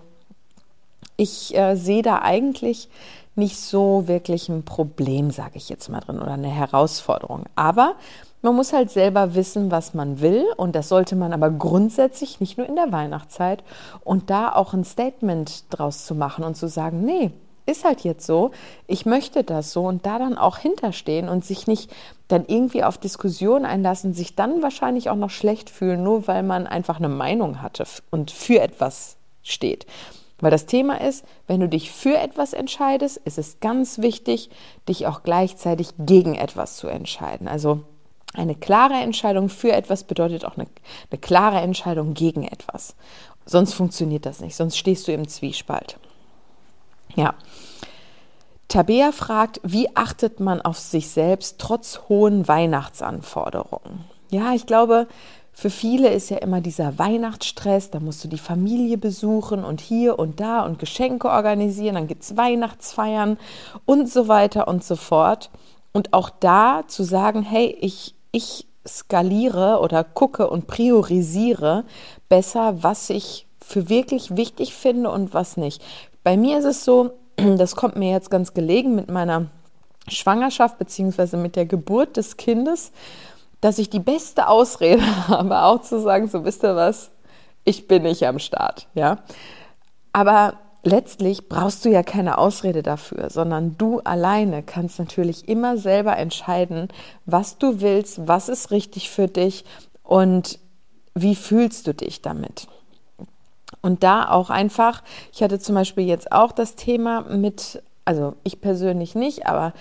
ich 1.17 1.57
äh, 1.57 1.77
sehe 1.77 2.03
da 2.03 2.23
eigentlich 2.23 2.89
nicht 3.37 3.59
so 3.59 4.07
wirklich 4.07 4.49
ein 4.49 4.65
Problem, 4.65 5.31
sage 5.31 5.57
ich 5.57 5.69
jetzt 5.69 5.89
mal 5.89 6.01
drin, 6.01 6.21
oder 6.21 6.33
eine 6.33 6.49
Herausforderung. 6.49 7.45
Aber 7.57 7.95
man 8.43 8.55
muss 8.55 8.73
halt 8.73 8.91
selber 8.91 9.35
wissen, 9.35 9.71
was 9.71 9.95
man 9.95 10.21
will 10.21 10.45
und 10.57 10.75
das 10.75 10.89
sollte 10.89 11.17
man 11.17 11.33
aber 11.33 11.51
grundsätzlich 11.51 12.41
nicht 12.41 12.59
nur 12.59 12.69
in 12.69 12.77
der 12.77 12.93
Weihnachtszeit 12.93 13.65
und 14.05 14.29
da 14.29 14.53
auch 14.53 14.75
ein 14.75 14.85
Statement 14.85 15.65
draus 15.71 16.05
zu 16.05 16.15
machen 16.15 16.45
und 16.45 16.55
zu 16.55 16.69
sagen, 16.69 17.05
nee, 17.05 17.31
ist 17.67 17.85
halt 17.85 18.03
jetzt 18.03 18.27
so, 18.27 18.51
ich 18.87 19.07
möchte 19.07 19.43
das 19.43 19.73
so 19.73 19.87
und 19.87 20.05
da 20.05 20.19
dann 20.19 20.37
auch 20.37 20.59
hinterstehen 20.59 21.29
und 21.29 21.45
sich 21.45 21.67
nicht 21.67 21.91
dann 22.29 22.45
irgendwie 22.47 22.85
auf 22.85 22.99
Diskussionen 22.99 23.65
einlassen, 23.65 24.13
sich 24.13 24.37
dann 24.37 24.63
wahrscheinlich 24.63 25.09
auch 25.09 25.17
noch 25.17 25.31
schlecht 25.31 25.71
fühlen, 25.71 26.03
nur 26.03 26.29
weil 26.29 26.43
man 26.43 26.67
einfach 26.67 26.99
eine 26.99 27.09
Meinung 27.09 27.63
hatte 27.63 27.85
und 28.11 28.31
für 28.31 28.61
etwas 28.61 29.17
steht. 29.43 29.87
Weil 30.45 30.51
das 30.51 30.67
Thema 30.67 31.01
ist, 31.01 31.25
wenn 31.47 31.61
du 31.61 31.71
dich 31.71 31.91
für 31.91 32.19
etwas 32.19 32.53
entscheidest, 32.53 33.17
ist 33.25 33.39
es 33.39 33.61
ganz 33.61 34.01
wichtig, 34.01 34.51
dich 34.87 35.07
auch 35.07 35.23
gleichzeitig 35.23 35.95
gegen 35.99 36.35
etwas 36.35 36.77
zu 36.77 36.87
entscheiden. 36.87 37.49
Also 37.49 37.81
eine 38.35 38.55
klare 38.55 38.93
Entscheidung 38.93 39.49
für 39.49 39.73
etwas 39.73 40.05
bedeutet 40.05 40.45
auch 40.45 40.59
eine, 40.59 40.67
eine 41.11 41.19
klare 41.19 41.63
Entscheidung 41.63 42.13
gegen 42.13 42.47
etwas. 42.47 42.95
Sonst 43.47 43.73
funktioniert 43.73 44.27
das 44.27 44.41
nicht, 44.41 44.55
sonst 44.55 44.77
stehst 44.77 45.09
du 45.09 45.13
im 45.13 45.29
Zwiespalt. 45.29 45.99
Ja. 47.17 47.33
Tabea 48.69 49.13
fragt, 49.13 49.63
wie 49.63 49.97
achtet 49.97 50.41
man 50.41 50.61
auf 50.61 50.79
sich 50.79 51.09
selbst 51.09 51.59
trotz 51.59 52.01
hohen 52.11 52.47
Weihnachtsanforderungen? 52.47 54.05
Ja, 54.31 54.53
ich 54.53 54.67
glaube, 54.67 55.09
für 55.55 55.71
viele 55.71 56.09
ist 56.09 56.31
ja 56.31 56.39
immer 56.39 56.61
dieser 56.61 56.99
Weihnachtsstress, 56.99 57.91
da 57.91 58.01
musst 58.01 58.25
du 58.25 58.29
die 58.29 58.39
Familie 58.39 58.99
besuchen 58.99 59.65
und 59.65 59.81
hier 59.81 60.19
und 60.19 60.41
da 60.41 60.65
und 60.65 60.81
Geschenke 60.81 61.29
organisieren, 61.29 61.95
dann 61.95 62.09
gibt 62.09 62.25
es 62.25 62.37
Weihnachtsfeiern 62.37 63.39
und 63.87 64.11
so 64.11 64.27
weiter 64.27 64.67
und 64.67 64.83
so 64.83 64.97
fort. 64.97 65.51
Und 65.93 66.13
auch 66.13 66.29
da 66.29 66.83
zu 66.89 67.05
sagen, 67.05 67.43
hey, 67.43 67.77
ich, 67.81 68.17
ich 68.33 68.67
skaliere 68.87 69.79
oder 69.81 70.03
gucke 70.03 70.51
und 70.51 70.67
priorisiere 70.67 71.85
besser, 72.29 72.83
was 72.83 73.09
ich 73.09 73.47
für 73.65 73.89
wirklich 73.89 74.37
wichtig 74.37 74.75
finde 74.75 75.11
und 75.11 75.35
was 75.35 75.57
nicht. 75.57 75.83
Bei 76.25 76.37
mir 76.37 76.59
ist 76.59 76.65
es 76.65 76.85
so, 76.85 77.13
das 77.37 77.77
kommt 77.77 77.97
mir 77.97 78.11
jetzt 78.11 78.31
ganz 78.31 78.55
gelegen 78.55 78.97
mit 78.97 79.09
meiner 79.09 79.47
Schwangerschaft 80.09 80.79
bzw. 80.79 81.37
mit 81.37 81.57
der 81.57 81.65
Geburt 81.65 82.17
des 82.17 82.37
Kindes, 82.37 82.93
dass 83.65 83.79
ich 83.79 83.89
die 83.89 83.99
beste 83.99 84.49
Ausrede 84.49 85.03
habe, 85.29 85.63
auch 85.63 85.81
zu 85.81 85.99
sagen, 85.99 86.29
so 86.29 86.45
wisst 86.45 86.63
ihr 86.63 86.77
was, 86.77 87.11
ich 87.65 87.89
bin 87.89 88.03
nicht 88.03 88.27
am 88.27 88.39
Start, 88.39 88.89
ja. 88.93 89.21
Aber 90.13 90.59
letztlich 90.83 91.49
brauchst 91.49 91.83
du 91.87 91.89
ja 91.89 92.03
keine 92.03 92.37
Ausrede 92.37 92.83
dafür, 92.83 93.31
sondern 93.31 93.79
du 93.79 94.01
alleine 94.01 94.63
kannst 94.63 94.99
natürlich 94.99 95.49
immer 95.49 95.79
selber 95.79 96.19
entscheiden, 96.19 96.89
was 97.25 97.57
du 97.57 97.81
willst, 97.81 98.29
was 98.29 98.51
ist 98.51 98.71
richtig 98.71 99.09
für 99.09 99.29
dich 99.29 99.65
und 100.03 100.59
wie 101.15 101.35
fühlst 101.35 101.87
du 101.87 101.95
dich 101.95 102.21
damit. 102.21 102.69
Und 103.81 104.03
da 104.03 104.29
auch 104.29 104.51
einfach, 104.51 105.03
ich 105.33 105.43
hatte 105.43 105.59
zum 105.59 105.75
Beispiel 105.75 106.05
jetzt 106.05 106.33
auch 106.33 106.53
das 106.53 106.75
Thema 106.75 107.23
mit, 107.23 107.83
also 108.05 108.35
ich 108.45 108.61
persönlich 108.61 109.15
nicht, 109.15 109.47
aber 109.47 109.73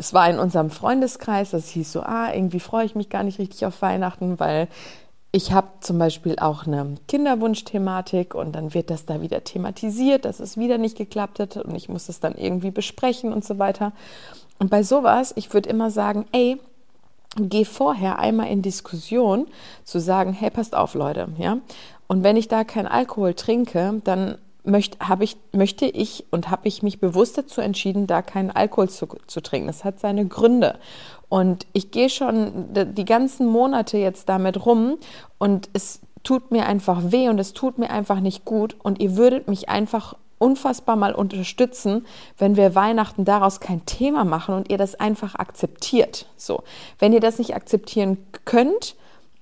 es 0.00 0.14
war 0.14 0.30
in 0.30 0.38
unserem 0.38 0.70
Freundeskreis, 0.70 1.50
das 1.50 1.68
hieß 1.68 1.92
so, 1.92 2.00
ah, 2.00 2.32
irgendwie 2.32 2.58
freue 2.58 2.86
ich 2.86 2.94
mich 2.94 3.10
gar 3.10 3.22
nicht 3.22 3.38
richtig 3.38 3.66
auf 3.66 3.82
Weihnachten, 3.82 4.40
weil 4.40 4.66
ich 5.30 5.52
habe 5.52 5.68
zum 5.80 5.98
Beispiel 5.98 6.36
auch 6.40 6.66
eine 6.66 6.96
Kinderwunschthematik 7.06 8.34
und 8.34 8.52
dann 8.52 8.72
wird 8.72 8.88
das 8.88 9.04
da 9.04 9.20
wieder 9.20 9.44
thematisiert, 9.44 10.24
dass 10.24 10.40
es 10.40 10.56
wieder 10.56 10.78
nicht 10.78 10.96
geklappt 10.96 11.38
hat 11.38 11.58
und 11.58 11.76
ich 11.76 11.90
muss 11.90 12.08
es 12.08 12.18
dann 12.18 12.34
irgendwie 12.34 12.70
besprechen 12.70 13.30
und 13.30 13.44
so 13.44 13.58
weiter. 13.58 13.92
Und 14.58 14.70
bei 14.70 14.82
sowas, 14.82 15.34
ich 15.36 15.52
würde 15.52 15.68
immer 15.68 15.90
sagen, 15.90 16.24
ey, 16.32 16.58
geh 17.36 17.66
vorher 17.66 18.18
einmal 18.18 18.48
in 18.48 18.62
Diskussion 18.62 19.46
zu 19.84 20.00
sagen, 20.00 20.32
hey, 20.32 20.50
passt 20.50 20.74
auf, 20.74 20.94
Leute, 20.94 21.28
ja. 21.36 21.58
Und 22.06 22.24
wenn 22.24 22.38
ich 22.38 22.48
da 22.48 22.64
keinen 22.64 22.88
Alkohol 22.88 23.34
trinke, 23.34 24.00
dann 24.02 24.38
möcht, 24.64 24.98
ich, 25.20 25.36
möchte 25.52 25.86
ich 25.86 26.24
und 26.30 26.50
habe 26.50 26.68
ich 26.68 26.82
mich 26.82 27.00
bewusst 27.00 27.38
dazu 27.38 27.60
entschieden, 27.60 28.06
da 28.06 28.22
keinen 28.22 28.50
Alkohol 28.50 28.88
zu, 28.88 29.08
zu 29.26 29.40
trinken. 29.40 29.66
Das 29.66 29.84
hat 29.84 30.00
seine 30.00 30.26
Gründe. 30.26 30.78
Und 31.28 31.66
ich 31.72 31.90
gehe 31.90 32.10
schon 32.10 32.68
die 32.72 33.04
ganzen 33.04 33.46
Monate 33.46 33.98
jetzt 33.98 34.28
damit 34.28 34.66
rum 34.66 34.98
und 35.38 35.70
es 35.72 36.00
tut 36.22 36.50
mir 36.50 36.66
einfach 36.66 37.12
weh 37.12 37.28
und 37.28 37.38
es 37.38 37.52
tut 37.52 37.78
mir 37.78 37.90
einfach 37.90 38.20
nicht 38.20 38.44
gut. 38.44 38.76
Und 38.82 39.00
ihr 39.00 39.16
würdet 39.16 39.48
mich 39.48 39.68
einfach 39.68 40.14
unfassbar 40.38 40.96
mal 40.96 41.14
unterstützen, 41.14 42.06
wenn 42.38 42.56
wir 42.56 42.74
Weihnachten 42.74 43.24
daraus 43.24 43.60
kein 43.60 43.84
Thema 43.84 44.24
machen 44.24 44.54
und 44.54 44.70
ihr 44.70 44.78
das 44.78 44.94
einfach 44.94 45.34
akzeptiert. 45.34 46.26
So, 46.36 46.64
wenn 46.98 47.12
ihr 47.12 47.20
das 47.20 47.38
nicht 47.38 47.54
akzeptieren 47.54 48.18
könnt, 48.44 48.96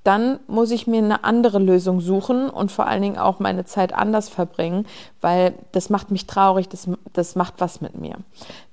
dann 0.09 0.41
muss 0.47 0.71
ich 0.71 0.87
mir 0.87 1.03
eine 1.03 1.23
andere 1.23 1.59
Lösung 1.59 2.00
suchen 2.00 2.49
und 2.49 2.73
vor 2.73 2.87
allen 2.87 3.03
Dingen 3.03 3.19
auch 3.19 3.41
meine 3.41 3.67
Zeit 3.67 3.93
anders 3.93 4.31
verbringen, 4.31 4.87
weil 5.21 5.53
das 5.73 5.91
macht 5.91 6.11
mich 6.11 6.27
traurig, 6.27 6.67
das, 6.67 6.88
das 7.12 7.35
macht 7.37 7.57
was 7.59 7.83
mit 7.83 7.95
mir. 8.00 8.17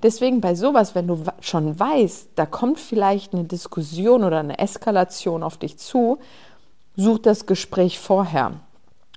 Deswegen 0.02 0.40
bei 0.40 0.56
sowas, 0.56 0.96
wenn 0.96 1.08
du 1.08 1.22
schon 1.42 1.78
weißt, 1.78 2.30
da 2.36 2.46
kommt 2.46 2.80
vielleicht 2.80 3.34
eine 3.34 3.44
Diskussion 3.44 4.24
oder 4.24 4.40
eine 4.40 4.60
Eskalation 4.60 5.44
auf 5.44 5.58
dich 5.58 5.78
zu, 5.78 6.20
such 6.96 7.20
das 7.20 7.46
Gespräch 7.46 8.00
vorher 8.00 8.54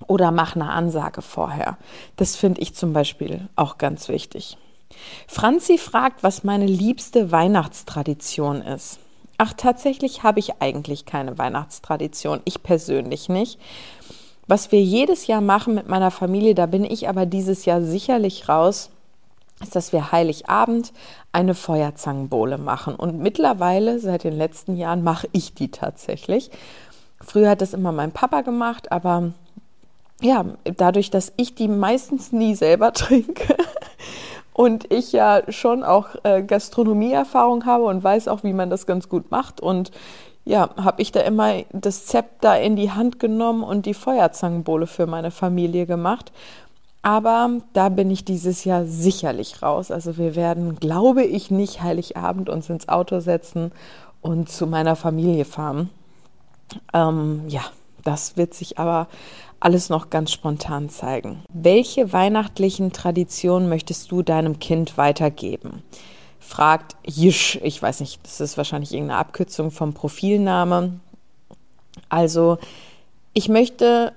oder 0.09 0.33
mach 0.33 0.57
eine 0.57 0.71
Ansage 0.71 1.23
vorher. 1.23 1.79
Das 2.17 2.35
finde 2.35 2.63
ich 2.63 2.75
zum 2.75 2.93
Beispiel 2.93 3.49
auch 3.55 3.79
ganz 3.79 4.09
wichtig. 4.09 4.59
Franzi 5.29 5.79
fragt, 5.79 6.25
was 6.25 6.43
meine 6.43 6.67
liebste 6.67 7.31
Weihnachtstradition 7.31 8.63
ist. 8.63 8.99
Ach, 9.39 9.53
tatsächlich 9.57 10.25
habe 10.25 10.41
ich 10.41 10.61
eigentlich 10.61 11.07
keine 11.07 11.39
Weihnachtstradition. 11.39 12.41
Ich 12.45 12.65
persönlich 12.65 13.29
nicht. 13.29 13.61
Was 14.49 14.73
wir 14.73 14.83
jedes 14.83 15.29
Jahr 15.29 15.41
machen 15.41 15.75
mit 15.75 15.89
meiner 15.89 16.11
Familie, 16.11 16.57
da 16.57 16.67
bin 16.67 16.85
ich 16.85 17.09
aber 17.09 17.25
dieses 17.25 17.65
Jahr 17.65 17.81
sicherlich 17.81 18.49
raus, 18.49 18.91
ist, 19.61 19.77
dass 19.77 19.93
wir 19.93 20.11
Heiligabend 20.11 20.93
eine 21.31 21.55
Feuerzangenbowle 21.55 22.59
machen. 22.59 22.97
Und 22.97 23.19
mittlerweile, 23.19 24.01
seit 24.01 24.25
den 24.25 24.37
letzten 24.37 24.77
Jahren, 24.77 25.05
mache 25.05 25.29
ich 25.33 25.55
die 25.55 25.71
tatsächlich. 25.71 26.51
Früher 27.21 27.51
hat 27.51 27.61
das 27.61 27.75
immer 27.75 27.93
mein 27.93 28.13
Papa 28.13 28.41
gemacht, 28.41 28.91
aber 28.91 29.33
ja, 30.21 30.45
dadurch, 30.65 31.11
dass 31.11 31.33
ich 31.37 31.55
die 31.55 31.69
meistens 31.69 32.33
nie 32.33 32.57
selber 32.57 32.93
trinke, 32.95 33.57
und 34.59 34.93
ich 34.93 35.13
ja 35.13 35.43
schon 35.51 35.85
auch 35.85 36.09
äh, 36.25 36.43
Gastronomieerfahrung 36.43 37.65
habe 37.65 37.85
und 37.85 38.03
weiß 38.03 38.27
auch, 38.27 38.43
wie 38.43 38.53
man 38.53 38.71
das 38.71 38.87
ganz 38.87 39.09
gut 39.09 39.31
macht. 39.31 39.61
Und 39.61 39.93
ja, 40.45 40.71
habe 40.77 41.01
ich 41.01 41.13
da 41.13 41.21
immer 41.21 41.63
das 41.73 42.07
Zepter 42.07 42.61
in 42.61 42.75
die 42.75 42.91
Hand 42.91 43.21
genommen 43.21 43.63
und 43.63 43.87
die 43.87 43.95
Feuerzangenbowle 43.95 44.89
für 44.89 45.07
meine 45.07 45.31
Familie 45.31 45.87
gemacht. 45.87 46.33
Aber 47.03 47.51
da 47.73 47.89
bin 47.89 48.11
ich 48.11 48.25
dieses 48.25 48.65
Jahr 48.65 48.85
sicherlich 48.85 49.63
raus. 49.63 49.93
Also 49.93 50.17
wir 50.19 50.35
werden, 50.35 50.75
glaube 50.81 51.23
ich, 51.23 51.53
nicht 51.53 51.81
Heiligabend 51.81 52.49
uns 52.49 52.69
ins 52.69 52.89
Auto 52.89 53.21
setzen 53.21 53.71
und 54.23 54.51
zu 54.51 54.67
meiner 54.67 54.97
Familie 54.97 55.45
fahren. 55.45 55.89
Ähm, 56.93 57.45
ja, 57.47 57.63
das 58.05 58.37
wird 58.37 58.55
sich 58.55 58.79
aber 58.79 59.09
alles 59.61 59.89
noch 59.89 60.11
ganz 60.11 60.33
spontan 60.33 60.89
zeigen. 60.89 61.43
Welche 61.53 62.13
weihnachtlichen 62.13 62.93
Traditionen 62.93 63.69
möchtest 63.69 64.11
du 64.11 64.23
deinem 64.23 64.59
Kind 64.59 64.97
weitergeben? 64.97 65.83
Fragt 66.39 66.97
Jisch, 67.05 67.59
ich 67.63 67.83
weiß 67.83 68.01
nicht, 68.01 68.21
das 68.25 68.41
ist 68.41 68.57
wahrscheinlich 68.57 68.93
irgendeine 68.93 69.19
Abkürzung 69.19 69.71
vom 69.71 69.93
Profilname. 69.93 71.01
Also, 72.09 72.59
ich 73.35 73.49
möchte 73.49 74.13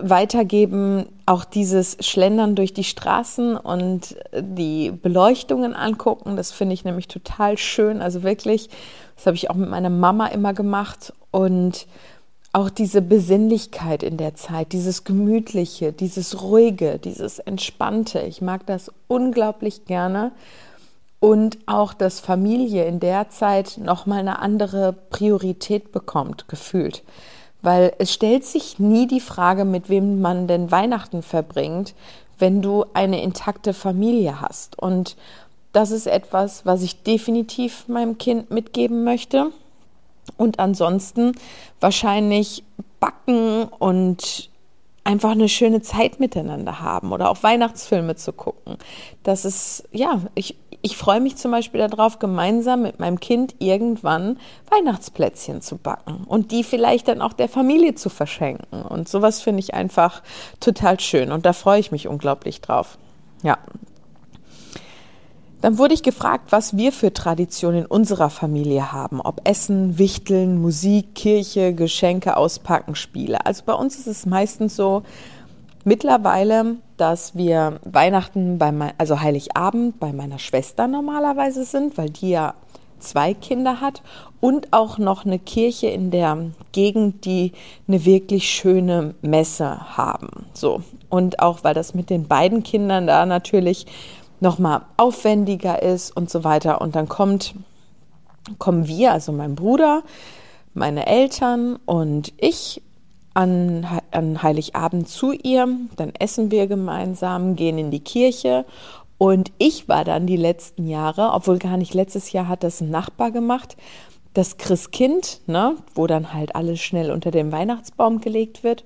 weitergeben, 0.00 1.06
auch 1.26 1.44
dieses 1.44 1.96
Schlendern 2.00 2.54
durch 2.54 2.72
die 2.72 2.84
Straßen 2.84 3.56
und 3.56 4.16
die 4.32 4.90
Beleuchtungen 4.90 5.74
angucken. 5.74 6.36
Das 6.36 6.52
finde 6.52 6.74
ich 6.74 6.84
nämlich 6.84 7.08
total 7.08 7.58
schön. 7.58 8.00
Also 8.00 8.22
wirklich, 8.22 8.68
das 9.16 9.26
habe 9.26 9.36
ich 9.36 9.50
auch 9.50 9.54
mit 9.54 9.68
meiner 9.68 9.90
Mama 9.90 10.28
immer 10.28 10.54
gemacht. 10.54 11.12
Und 11.30 11.86
auch 12.58 12.70
diese 12.70 13.02
Besinnlichkeit 13.02 14.02
in 14.02 14.16
der 14.16 14.34
Zeit, 14.34 14.72
dieses 14.72 15.04
Gemütliche, 15.04 15.92
dieses 15.92 16.42
Ruhige, 16.42 16.98
dieses 16.98 17.38
Entspannte. 17.38 18.20
Ich 18.22 18.42
mag 18.42 18.66
das 18.66 18.90
unglaublich 19.06 19.84
gerne. 19.84 20.32
Und 21.20 21.58
auch, 21.66 21.94
dass 21.94 22.18
Familie 22.18 22.84
in 22.84 22.98
der 22.98 23.30
Zeit 23.30 23.78
nochmal 23.78 24.18
eine 24.20 24.40
andere 24.40 24.92
Priorität 24.92 25.92
bekommt, 25.92 26.48
gefühlt. 26.48 27.04
Weil 27.62 27.92
es 27.98 28.12
stellt 28.12 28.44
sich 28.44 28.80
nie 28.80 29.06
die 29.06 29.20
Frage, 29.20 29.64
mit 29.64 29.88
wem 29.88 30.20
man 30.20 30.48
denn 30.48 30.72
Weihnachten 30.72 31.22
verbringt, 31.22 31.94
wenn 32.40 32.60
du 32.60 32.84
eine 32.92 33.22
intakte 33.22 33.72
Familie 33.72 34.40
hast. 34.40 34.76
Und 34.76 35.16
das 35.72 35.92
ist 35.92 36.08
etwas, 36.08 36.66
was 36.66 36.82
ich 36.82 37.04
definitiv 37.04 37.86
meinem 37.86 38.18
Kind 38.18 38.50
mitgeben 38.50 39.04
möchte 39.04 39.52
und 40.36 40.58
ansonsten 40.58 41.32
wahrscheinlich 41.80 42.64
backen 43.00 43.64
und 43.64 44.50
einfach 45.08 45.30
eine 45.30 45.48
schöne 45.48 45.80
Zeit 45.80 46.20
miteinander 46.20 46.80
haben 46.80 47.12
oder 47.12 47.30
auch 47.30 47.42
Weihnachtsfilme 47.42 48.16
zu 48.16 48.32
gucken. 48.32 48.76
Das 49.22 49.46
ist, 49.46 49.88
ja, 49.90 50.20
ich, 50.34 50.54
ich 50.82 50.98
freue 50.98 51.20
mich 51.20 51.36
zum 51.36 51.50
Beispiel 51.50 51.80
darauf, 51.80 52.18
gemeinsam 52.18 52.82
mit 52.82 53.00
meinem 53.00 53.18
Kind 53.18 53.54
irgendwann 53.58 54.38
Weihnachtsplätzchen 54.70 55.62
zu 55.62 55.78
backen 55.78 56.24
und 56.26 56.50
die 56.50 56.62
vielleicht 56.62 57.08
dann 57.08 57.22
auch 57.22 57.32
der 57.32 57.48
Familie 57.48 57.94
zu 57.94 58.10
verschenken. 58.10 58.82
Und 58.82 59.08
sowas 59.08 59.40
finde 59.40 59.60
ich 59.60 59.72
einfach 59.72 60.22
total 60.60 61.00
schön 61.00 61.32
und 61.32 61.46
da 61.46 61.54
freue 61.54 61.80
ich 61.80 61.90
mich 61.90 62.06
unglaublich 62.06 62.60
drauf. 62.60 62.98
Ja, 63.42 63.56
dann 65.60 65.78
wurde 65.78 65.94
ich 65.94 66.02
gefragt, 66.02 66.50
was 66.50 66.76
wir 66.76 66.92
für 66.92 67.12
Traditionen 67.12 67.80
in 67.80 67.86
unserer 67.86 68.30
Familie 68.30 68.92
haben. 68.92 69.20
Ob 69.20 69.40
Essen, 69.48 69.98
Wichteln, 69.98 70.60
Musik, 70.60 71.14
Kirche, 71.14 71.74
Geschenke 71.74 72.36
auspacken, 72.36 72.94
Spiele. 72.94 73.44
Also 73.44 73.64
bei 73.66 73.72
uns 73.72 73.96
ist 73.96 74.06
es 74.06 74.24
meistens 74.24 74.76
so, 74.76 75.02
mittlerweile, 75.84 76.76
dass 76.96 77.34
wir 77.34 77.80
Weihnachten 77.84 78.58
bei 78.58 78.70
mein, 78.70 78.92
also 78.98 79.20
Heiligabend 79.20 79.98
bei 79.98 80.12
meiner 80.12 80.38
Schwester 80.38 80.86
normalerweise 80.86 81.64
sind, 81.64 81.98
weil 81.98 82.10
die 82.10 82.30
ja 82.30 82.54
zwei 83.00 83.34
Kinder 83.34 83.80
hat 83.80 84.02
und 84.40 84.72
auch 84.72 84.98
noch 84.98 85.24
eine 85.24 85.38
Kirche 85.38 85.88
in 85.88 86.10
der 86.10 86.50
Gegend, 86.72 87.24
die 87.24 87.52
eine 87.86 88.04
wirklich 88.04 88.48
schöne 88.48 89.14
Messe 89.22 89.96
haben. 89.96 90.46
So. 90.52 90.82
Und 91.08 91.40
auch 91.40 91.64
weil 91.64 91.74
das 91.74 91.94
mit 91.94 92.10
den 92.10 92.28
beiden 92.28 92.62
Kindern 92.62 93.06
da 93.06 93.24
natürlich 93.24 93.86
nochmal 94.40 94.82
aufwendiger 94.96 95.82
ist 95.82 96.16
und 96.16 96.30
so 96.30 96.44
weiter. 96.44 96.80
Und 96.80 96.96
dann 96.96 97.08
kommt, 97.08 97.54
kommen 98.58 98.86
wir, 98.86 99.12
also 99.12 99.32
mein 99.32 99.54
Bruder, 99.54 100.02
meine 100.74 101.06
Eltern 101.06 101.78
und 101.86 102.32
ich 102.36 102.82
an, 103.34 103.86
an 104.10 104.42
Heiligabend 104.42 105.08
zu 105.08 105.32
ihr. 105.32 105.68
Dann 105.96 106.12
essen 106.18 106.50
wir 106.50 106.66
gemeinsam, 106.66 107.56
gehen 107.56 107.78
in 107.78 107.90
die 107.90 108.00
Kirche. 108.00 108.64
Und 109.16 109.52
ich 109.58 109.88
war 109.88 110.04
dann 110.04 110.26
die 110.26 110.36
letzten 110.36 110.86
Jahre, 110.86 111.32
obwohl 111.32 111.58
gar 111.58 111.76
nicht 111.76 111.94
letztes 111.94 112.32
Jahr 112.32 112.48
hat 112.48 112.62
das 112.62 112.80
ein 112.80 112.90
Nachbar 112.90 113.32
gemacht, 113.32 113.76
das 114.34 114.56
Christkind, 114.56 115.40
ne, 115.46 115.74
wo 115.94 116.06
dann 116.06 116.32
halt 116.32 116.54
alles 116.54 116.80
schnell 116.80 117.10
unter 117.10 117.32
den 117.32 117.50
Weihnachtsbaum 117.50 118.20
gelegt 118.20 118.62
wird. 118.62 118.84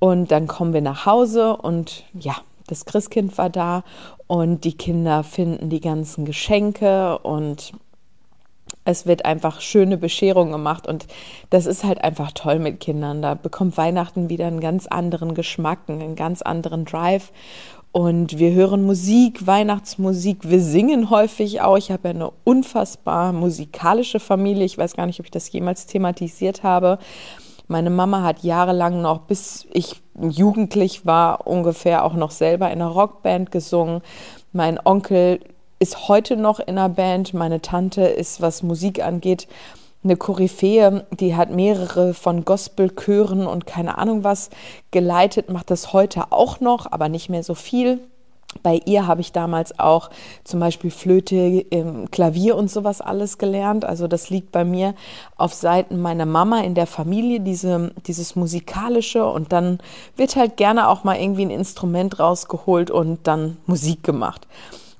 Und 0.00 0.32
dann 0.32 0.48
kommen 0.48 0.72
wir 0.72 0.80
nach 0.80 1.06
Hause 1.06 1.56
und 1.56 2.02
ja, 2.12 2.34
das 2.66 2.84
Christkind 2.86 3.38
war 3.38 3.50
da 3.50 3.84
und 4.32 4.64
die 4.64 4.72
Kinder 4.72 5.24
finden 5.24 5.68
die 5.68 5.82
ganzen 5.82 6.24
Geschenke 6.24 7.18
und 7.18 7.74
es 8.86 9.04
wird 9.04 9.26
einfach 9.26 9.60
schöne 9.60 9.98
Bescherung 9.98 10.52
gemacht 10.52 10.86
und 10.86 11.06
das 11.50 11.66
ist 11.66 11.84
halt 11.84 12.02
einfach 12.02 12.32
toll 12.32 12.58
mit 12.58 12.80
Kindern. 12.80 13.20
Da 13.20 13.34
bekommt 13.34 13.76
Weihnachten 13.76 14.30
wieder 14.30 14.46
einen 14.46 14.60
ganz 14.60 14.86
anderen 14.86 15.34
Geschmack, 15.34 15.80
einen 15.88 16.16
ganz 16.16 16.40
anderen 16.40 16.86
Drive. 16.86 17.30
Und 17.92 18.38
wir 18.38 18.52
hören 18.52 18.86
Musik, 18.86 19.46
Weihnachtsmusik, 19.46 20.48
wir 20.48 20.62
singen 20.62 21.10
häufig 21.10 21.60
auch. 21.60 21.76
Ich 21.76 21.90
habe 21.90 22.08
ja 22.08 22.14
eine 22.14 22.30
unfassbar 22.44 23.34
musikalische 23.34 24.18
Familie. 24.18 24.64
Ich 24.64 24.78
weiß 24.78 24.96
gar 24.96 25.04
nicht, 25.04 25.20
ob 25.20 25.26
ich 25.26 25.30
das 25.30 25.52
jemals 25.52 25.84
thematisiert 25.84 26.62
habe. 26.62 26.98
Meine 27.68 27.90
Mama 27.90 28.22
hat 28.22 28.42
jahrelang 28.42 29.02
noch, 29.02 29.18
bis 29.26 29.66
ich 29.74 30.01
jugendlich 30.20 31.06
war, 31.06 31.46
ungefähr 31.46 32.04
auch 32.04 32.14
noch 32.14 32.30
selber 32.30 32.66
in 32.66 32.80
einer 32.80 32.90
Rockband 32.90 33.50
gesungen. 33.50 34.02
Mein 34.52 34.78
Onkel 34.84 35.40
ist 35.78 36.08
heute 36.08 36.36
noch 36.36 36.60
in 36.60 36.78
einer 36.78 36.88
Band. 36.88 37.34
Meine 37.34 37.60
Tante 37.60 38.02
ist, 38.02 38.40
was 38.40 38.62
Musik 38.62 39.02
angeht, 39.02 39.48
eine 40.04 40.16
Koryphäe, 40.16 41.06
die 41.12 41.36
hat 41.36 41.50
mehrere 41.50 42.12
von 42.12 42.44
Gospelchören 42.44 43.46
und 43.46 43.66
keine 43.66 43.98
Ahnung 43.98 44.24
was 44.24 44.50
geleitet, 44.90 45.48
macht 45.48 45.70
das 45.70 45.92
heute 45.92 46.32
auch 46.32 46.58
noch, 46.60 46.90
aber 46.90 47.08
nicht 47.08 47.28
mehr 47.28 47.44
so 47.44 47.54
viel. 47.54 48.00
Bei 48.62 48.80
ihr 48.84 49.06
habe 49.06 49.20
ich 49.20 49.32
damals 49.32 49.78
auch 49.78 50.10
zum 50.44 50.60
Beispiel 50.60 50.90
Flöte, 50.90 51.64
Klavier 52.10 52.56
und 52.56 52.70
sowas 52.70 53.00
alles 53.00 53.38
gelernt. 53.38 53.84
Also 53.84 54.06
das 54.08 54.30
liegt 54.30 54.52
bei 54.52 54.64
mir 54.64 54.94
auf 55.36 55.54
Seiten 55.54 56.00
meiner 56.00 56.26
Mama 56.26 56.60
in 56.60 56.74
der 56.74 56.86
Familie, 56.86 57.40
diese, 57.40 57.92
dieses 58.06 58.36
musikalische. 58.36 59.24
Und 59.26 59.52
dann 59.52 59.78
wird 60.16 60.36
halt 60.36 60.56
gerne 60.56 60.88
auch 60.88 61.04
mal 61.04 61.16
irgendwie 61.16 61.46
ein 61.46 61.50
Instrument 61.50 62.18
rausgeholt 62.18 62.90
und 62.90 63.26
dann 63.26 63.56
Musik 63.66 64.02
gemacht. 64.02 64.46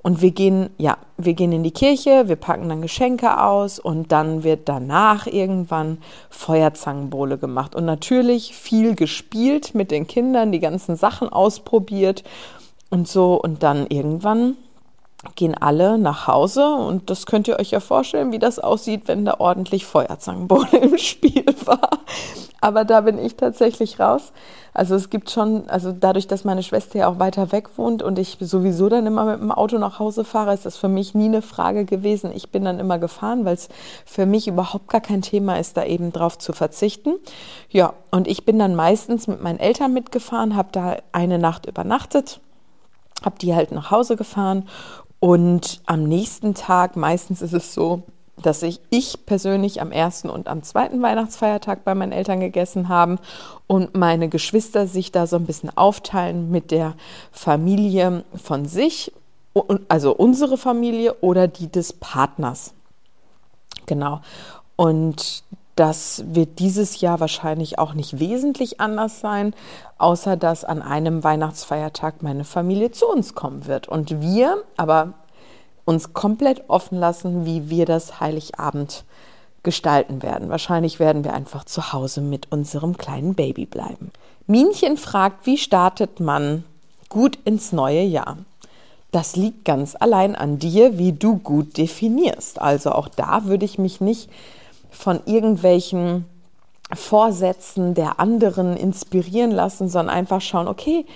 Und 0.02 0.20
wir 0.20 0.32
gehen, 0.32 0.70
ja, 0.78 0.98
wir 1.16 1.34
gehen 1.34 1.52
in 1.52 1.62
die 1.62 1.70
Kirche, 1.70 2.24
wir 2.26 2.34
packen 2.34 2.68
dann 2.68 2.82
Geschenke 2.82 3.40
aus 3.40 3.78
und 3.78 4.10
dann 4.10 4.42
wird 4.42 4.68
danach 4.68 5.28
irgendwann 5.28 5.98
Feuerzangenbowle 6.28 7.38
gemacht. 7.38 7.76
Und 7.76 7.84
natürlich 7.84 8.56
viel 8.56 8.96
gespielt 8.96 9.76
mit 9.76 9.92
den 9.92 10.08
Kindern, 10.08 10.50
die 10.50 10.58
ganzen 10.58 10.96
Sachen 10.96 11.28
ausprobiert 11.28 12.24
und 12.92 13.08
so. 13.08 13.34
Und 13.34 13.62
dann 13.62 13.86
irgendwann 13.88 14.56
gehen 15.36 15.54
alle 15.54 15.98
nach 15.98 16.26
Hause 16.26 16.74
und 16.74 17.08
das 17.08 17.26
könnt 17.26 17.46
ihr 17.46 17.58
euch 17.58 17.70
ja 17.70 17.78
vorstellen, 17.78 18.32
wie 18.32 18.40
das 18.40 18.58
aussieht, 18.58 19.02
wenn 19.06 19.24
da 19.24 19.36
ordentlich 19.38 19.86
Feuerzangenbowle 19.86 20.78
im 20.82 20.98
Spiel 20.98 21.44
war. 21.64 21.90
Aber 22.60 22.84
da 22.84 23.00
bin 23.02 23.18
ich 23.18 23.36
tatsächlich 23.36 23.98
raus. 23.98 24.32
Also 24.74 24.94
es 24.94 25.10
gibt 25.10 25.30
schon, 25.30 25.68
also 25.68 25.92
dadurch, 25.92 26.26
dass 26.26 26.44
meine 26.44 26.62
Schwester 26.62 26.98
ja 26.98 27.08
auch 27.08 27.18
weiter 27.18 27.52
weg 27.52 27.76
wohnt 27.76 28.02
und 28.02 28.18
ich 28.18 28.38
sowieso 28.40 28.88
dann 28.88 29.06
immer 29.06 29.24
mit 29.24 29.40
dem 29.40 29.52
Auto 29.52 29.78
nach 29.78 29.98
Hause 29.98 30.24
fahre, 30.24 30.54
ist 30.54 30.64
das 30.64 30.76
für 30.76 30.88
mich 30.88 31.14
nie 31.14 31.26
eine 31.26 31.42
Frage 31.42 31.84
gewesen. 31.84 32.32
Ich 32.34 32.50
bin 32.50 32.64
dann 32.64 32.80
immer 32.80 32.98
gefahren, 32.98 33.44
weil 33.44 33.54
es 33.54 33.68
für 34.04 34.26
mich 34.26 34.48
überhaupt 34.48 34.88
gar 34.88 35.00
kein 35.00 35.22
Thema 35.22 35.58
ist, 35.58 35.76
da 35.76 35.84
eben 35.84 36.12
drauf 36.12 36.38
zu 36.38 36.52
verzichten. 36.52 37.14
Ja, 37.68 37.94
und 38.10 38.26
ich 38.26 38.44
bin 38.44 38.58
dann 38.58 38.74
meistens 38.74 39.26
mit 39.26 39.42
meinen 39.42 39.60
Eltern 39.60 39.92
mitgefahren, 39.92 40.56
habe 40.56 40.68
da 40.72 40.96
eine 41.12 41.38
Nacht 41.38 41.66
übernachtet, 41.66 42.40
habe 43.24 43.38
die 43.38 43.54
halt 43.54 43.72
nach 43.72 43.90
Hause 43.90 44.16
gefahren 44.16 44.68
und 45.22 45.80
am 45.86 46.02
nächsten 46.02 46.54
Tag, 46.54 46.96
meistens 46.96 47.42
ist 47.42 47.52
es 47.52 47.74
so, 47.74 48.02
dass 48.42 48.62
ich, 48.64 48.80
ich 48.90 49.24
persönlich 49.24 49.80
am 49.80 49.92
ersten 49.92 50.28
und 50.28 50.48
am 50.48 50.64
zweiten 50.64 51.00
Weihnachtsfeiertag 51.00 51.84
bei 51.84 51.94
meinen 51.94 52.10
Eltern 52.10 52.40
gegessen 52.40 52.88
haben 52.88 53.20
und 53.68 53.96
meine 53.96 54.28
Geschwister 54.28 54.88
sich 54.88 55.12
da 55.12 55.28
so 55.28 55.36
ein 55.36 55.46
bisschen 55.46 55.76
aufteilen 55.76 56.50
mit 56.50 56.72
der 56.72 56.94
Familie 57.30 58.24
von 58.34 58.66
sich, 58.66 59.12
also 59.88 60.12
unsere 60.12 60.58
Familie 60.58 61.14
oder 61.20 61.46
die 61.46 61.70
des 61.70 61.92
Partners. 61.92 62.74
Genau. 63.86 64.22
Und 64.76 65.44
das 65.76 66.22
wird 66.26 66.58
dieses 66.58 67.00
Jahr 67.00 67.20
wahrscheinlich 67.20 67.78
auch 67.78 67.94
nicht 67.94 68.18
wesentlich 68.18 68.80
anders 68.80 69.20
sein, 69.20 69.54
außer 69.98 70.36
dass 70.36 70.64
an 70.64 70.82
einem 70.82 71.24
Weihnachtsfeiertag 71.24 72.22
meine 72.22 72.44
Familie 72.44 72.90
zu 72.90 73.06
uns 73.06 73.34
kommen 73.34 73.66
wird. 73.66 73.88
Und 73.88 74.20
wir, 74.20 74.62
aber 74.76 75.14
uns 75.84 76.12
komplett 76.12 76.68
offen 76.68 76.98
lassen, 76.98 77.46
wie 77.46 77.70
wir 77.70 77.86
das 77.86 78.20
Heiligabend 78.20 79.04
gestalten 79.62 80.22
werden. 80.22 80.50
Wahrscheinlich 80.50 80.98
werden 80.98 81.24
wir 81.24 81.34
einfach 81.34 81.64
zu 81.64 81.92
Hause 81.92 82.20
mit 82.20 82.50
unserem 82.50 82.96
kleinen 82.96 83.34
Baby 83.34 83.64
bleiben. 83.64 84.10
Minchen 84.46 84.96
fragt, 84.96 85.46
wie 85.46 85.56
startet 85.56 86.20
man 86.20 86.64
gut 87.08 87.38
ins 87.44 87.72
neue 87.72 88.02
Jahr? 88.02 88.38
Das 89.12 89.36
liegt 89.36 89.64
ganz 89.64 89.94
allein 89.98 90.34
an 90.34 90.58
dir, 90.58 90.98
wie 90.98 91.12
du 91.12 91.36
gut 91.36 91.76
definierst. 91.76 92.60
Also 92.60 92.92
auch 92.92 93.08
da 93.08 93.44
würde 93.44 93.64
ich 93.64 93.78
mich 93.78 94.00
nicht 94.00 94.28
von 94.92 95.20
irgendwelchen 95.26 96.26
Vorsätzen 96.94 97.94
der 97.94 98.20
anderen 98.20 98.76
inspirieren 98.76 99.50
lassen, 99.50 99.88
sondern 99.88 100.14
einfach 100.14 100.40
schauen, 100.40 100.68
okay, 100.68 101.06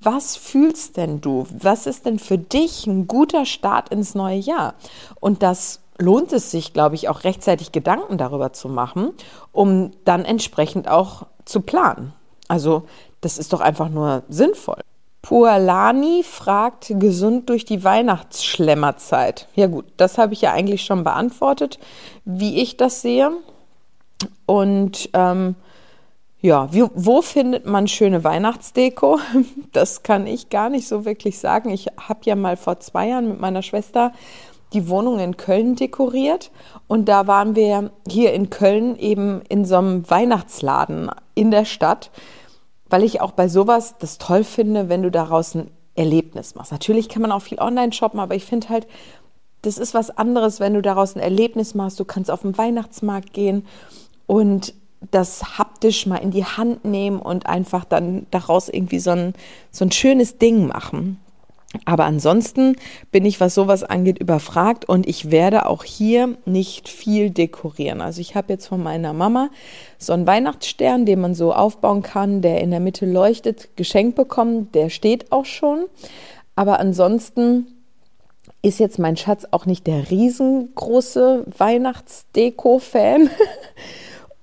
was 0.00 0.36
fühlst 0.36 0.96
denn 0.96 1.20
du? 1.20 1.46
Was 1.50 1.86
ist 1.86 2.06
denn 2.06 2.18
für 2.18 2.38
dich 2.38 2.86
ein 2.86 3.06
guter 3.08 3.44
Start 3.44 3.88
ins 3.88 4.14
neue 4.14 4.38
Jahr? 4.38 4.74
Und 5.20 5.42
das 5.42 5.80
lohnt 5.98 6.32
es 6.32 6.50
sich, 6.50 6.72
glaube 6.72 6.94
ich, 6.94 7.08
auch 7.08 7.24
rechtzeitig 7.24 7.72
Gedanken 7.72 8.18
darüber 8.18 8.52
zu 8.52 8.68
machen, 8.68 9.12
um 9.52 9.92
dann 10.04 10.24
entsprechend 10.24 10.88
auch 10.88 11.26
zu 11.44 11.60
planen. 11.60 12.12
Also 12.48 12.84
das 13.20 13.38
ist 13.38 13.52
doch 13.52 13.60
einfach 13.60 13.88
nur 13.88 14.22
sinnvoll. 14.28 14.80
Pualani 15.26 16.22
fragt 16.22 16.92
gesund 17.00 17.48
durch 17.48 17.64
die 17.64 17.82
Weihnachtsschlemmerzeit. 17.82 19.48
Ja 19.56 19.66
gut, 19.66 19.86
das 19.96 20.18
habe 20.18 20.34
ich 20.34 20.42
ja 20.42 20.52
eigentlich 20.52 20.84
schon 20.84 21.02
beantwortet, 21.02 21.80
wie 22.24 22.62
ich 22.62 22.76
das 22.76 23.02
sehe. 23.02 23.32
Und 24.46 25.10
ähm, 25.14 25.56
ja, 26.40 26.72
wie, 26.72 26.84
wo 26.94 27.22
findet 27.22 27.66
man 27.66 27.88
schöne 27.88 28.22
Weihnachtsdeko? 28.22 29.18
Das 29.72 30.04
kann 30.04 30.28
ich 30.28 30.48
gar 30.48 30.70
nicht 30.70 30.86
so 30.86 31.04
wirklich 31.04 31.40
sagen. 31.40 31.70
Ich 31.70 31.88
habe 31.98 32.20
ja 32.22 32.36
mal 32.36 32.56
vor 32.56 32.78
zwei 32.78 33.08
Jahren 33.08 33.26
mit 33.28 33.40
meiner 33.40 33.62
Schwester 33.62 34.12
die 34.72 34.88
Wohnung 34.88 35.18
in 35.18 35.36
Köln 35.36 35.74
dekoriert 35.74 36.52
und 36.86 37.08
da 37.08 37.26
waren 37.26 37.56
wir 37.56 37.90
hier 38.08 38.32
in 38.32 38.48
Köln 38.48 38.96
eben 38.96 39.42
in 39.48 39.64
so 39.64 39.76
einem 39.76 40.08
Weihnachtsladen 40.08 41.10
in 41.34 41.50
der 41.50 41.64
Stadt, 41.64 42.12
weil 42.88 43.04
ich 43.04 43.20
auch 43.20 43.32
bei 43.32 43.48
sowas 43.48 43.96
das 43.98 44.18
toll 44.18 44.44
finde, 44.44 44.88
wenn 44.88 45.02
du 45.02 45.10
daraus 45.10 45.54
ein 45.54 45.70
Erlebnis 45.94 46.54
machst. 46.54 46.72
Natürlich 46.72 47.08
kann 47.08 47.22
man 47.22 47.32
auch 47.32 47.42
viel 47.42 47.58
online 47.58 47.92
shoppen, 47.92 48.20
aber 48.20 48.34
ich 48.34 48.44
finde 48.44 48.68
halt, 48.68 48.86
das 49.62 49.78
ist 49.78 49.94
was 49.94 50.16
anderes, 50.16 50.60
wenn 50.60 50.74
du 50.74 50.82
daraus 50.82 51.16
ein 51.16 51.20
Erlebnis 51.20 51.74
machst. 51.74 51.98
Du 51.98 52.04
kannst 52.04 52.30
auf 52.30 52.42
den 52.42 52.56
Weihnachtsmarkt 52.56 53.32
gehen 53.32 53.66
und 54.26 54.74
das 55.10 55.58
haptisch 55.58 56.06
mal 56.06 56.16
in 56.16 56.30
die 56.30 56.44
Hand 56.44 56.84
nehmen 56.84 57.20
und 57.20 57.46
einfach 57.46 57.84
dann 57.84 58.26
daraus 58.30 58.68
irgendwie 58.68 58.98
so 58.98 59.10
ein, 59.10 59.34
so 59.70 59.84
ein 59.84 59.92
schönes 59.92 60.38
Ding 60.38 60.66
machen. 60.66 61.20
Aber 61.84 62.04
ansonsten 62.04 62.76
bin 63.12 63.24
ich, 63.24 63.40
was 63.40 63.54
sowas 63.54 63.84
angeht, 63.84 64.18
überfragt 64.18 64.88
und 64.88 65.06
ich 65.06 65.30
werde 65.30 65.66
auch 65.66 65.84
hier 65.84 66.36
nicht 66.44 66.88
viel 66.88 67.30
dekorieren. 67.30 68.00
Also 68.00 68.20
ich 68.20 68.34
habe 68.34 68.52
jetzt 68.52 68.66
von 68.66 68.82
meiner 68.82 69.12
Mama 69.12 69.50
so 69.98 70.12
einen 70.12 70.26
Weihnachtsstern, 70.26 71.06
den 71.06 71.20
man 71.20 71.34
so 71.34 71.52
aufbauen 71.52 72.02
kann, 72.02 72.42
der 72.42 72.60
in 72.60 72.70
der 72.70 72.80
Mitte 72.80 73.06
leuchtet, 73.06 73.76
geschenkt 73.76 74.16
bekommen. 74.16 74.70
Der 74.72 74.90
steht 74.90 75.32
auch 75.32 75.44
schon. 75.44 75.86
Aber 76.54 76.80
ansonsten 76.80 77.66
ist 78.62 78.80
jetzt 78.80 78.98
mein 78.98 79.16
Schatz 79.16 79.46
auch 79.50 79.66
nicht 79.66 79.86
der 79.86 80.10
riesengroße 80.10 81.44
Weihnachtsdeko-Fan. 81.56 83.30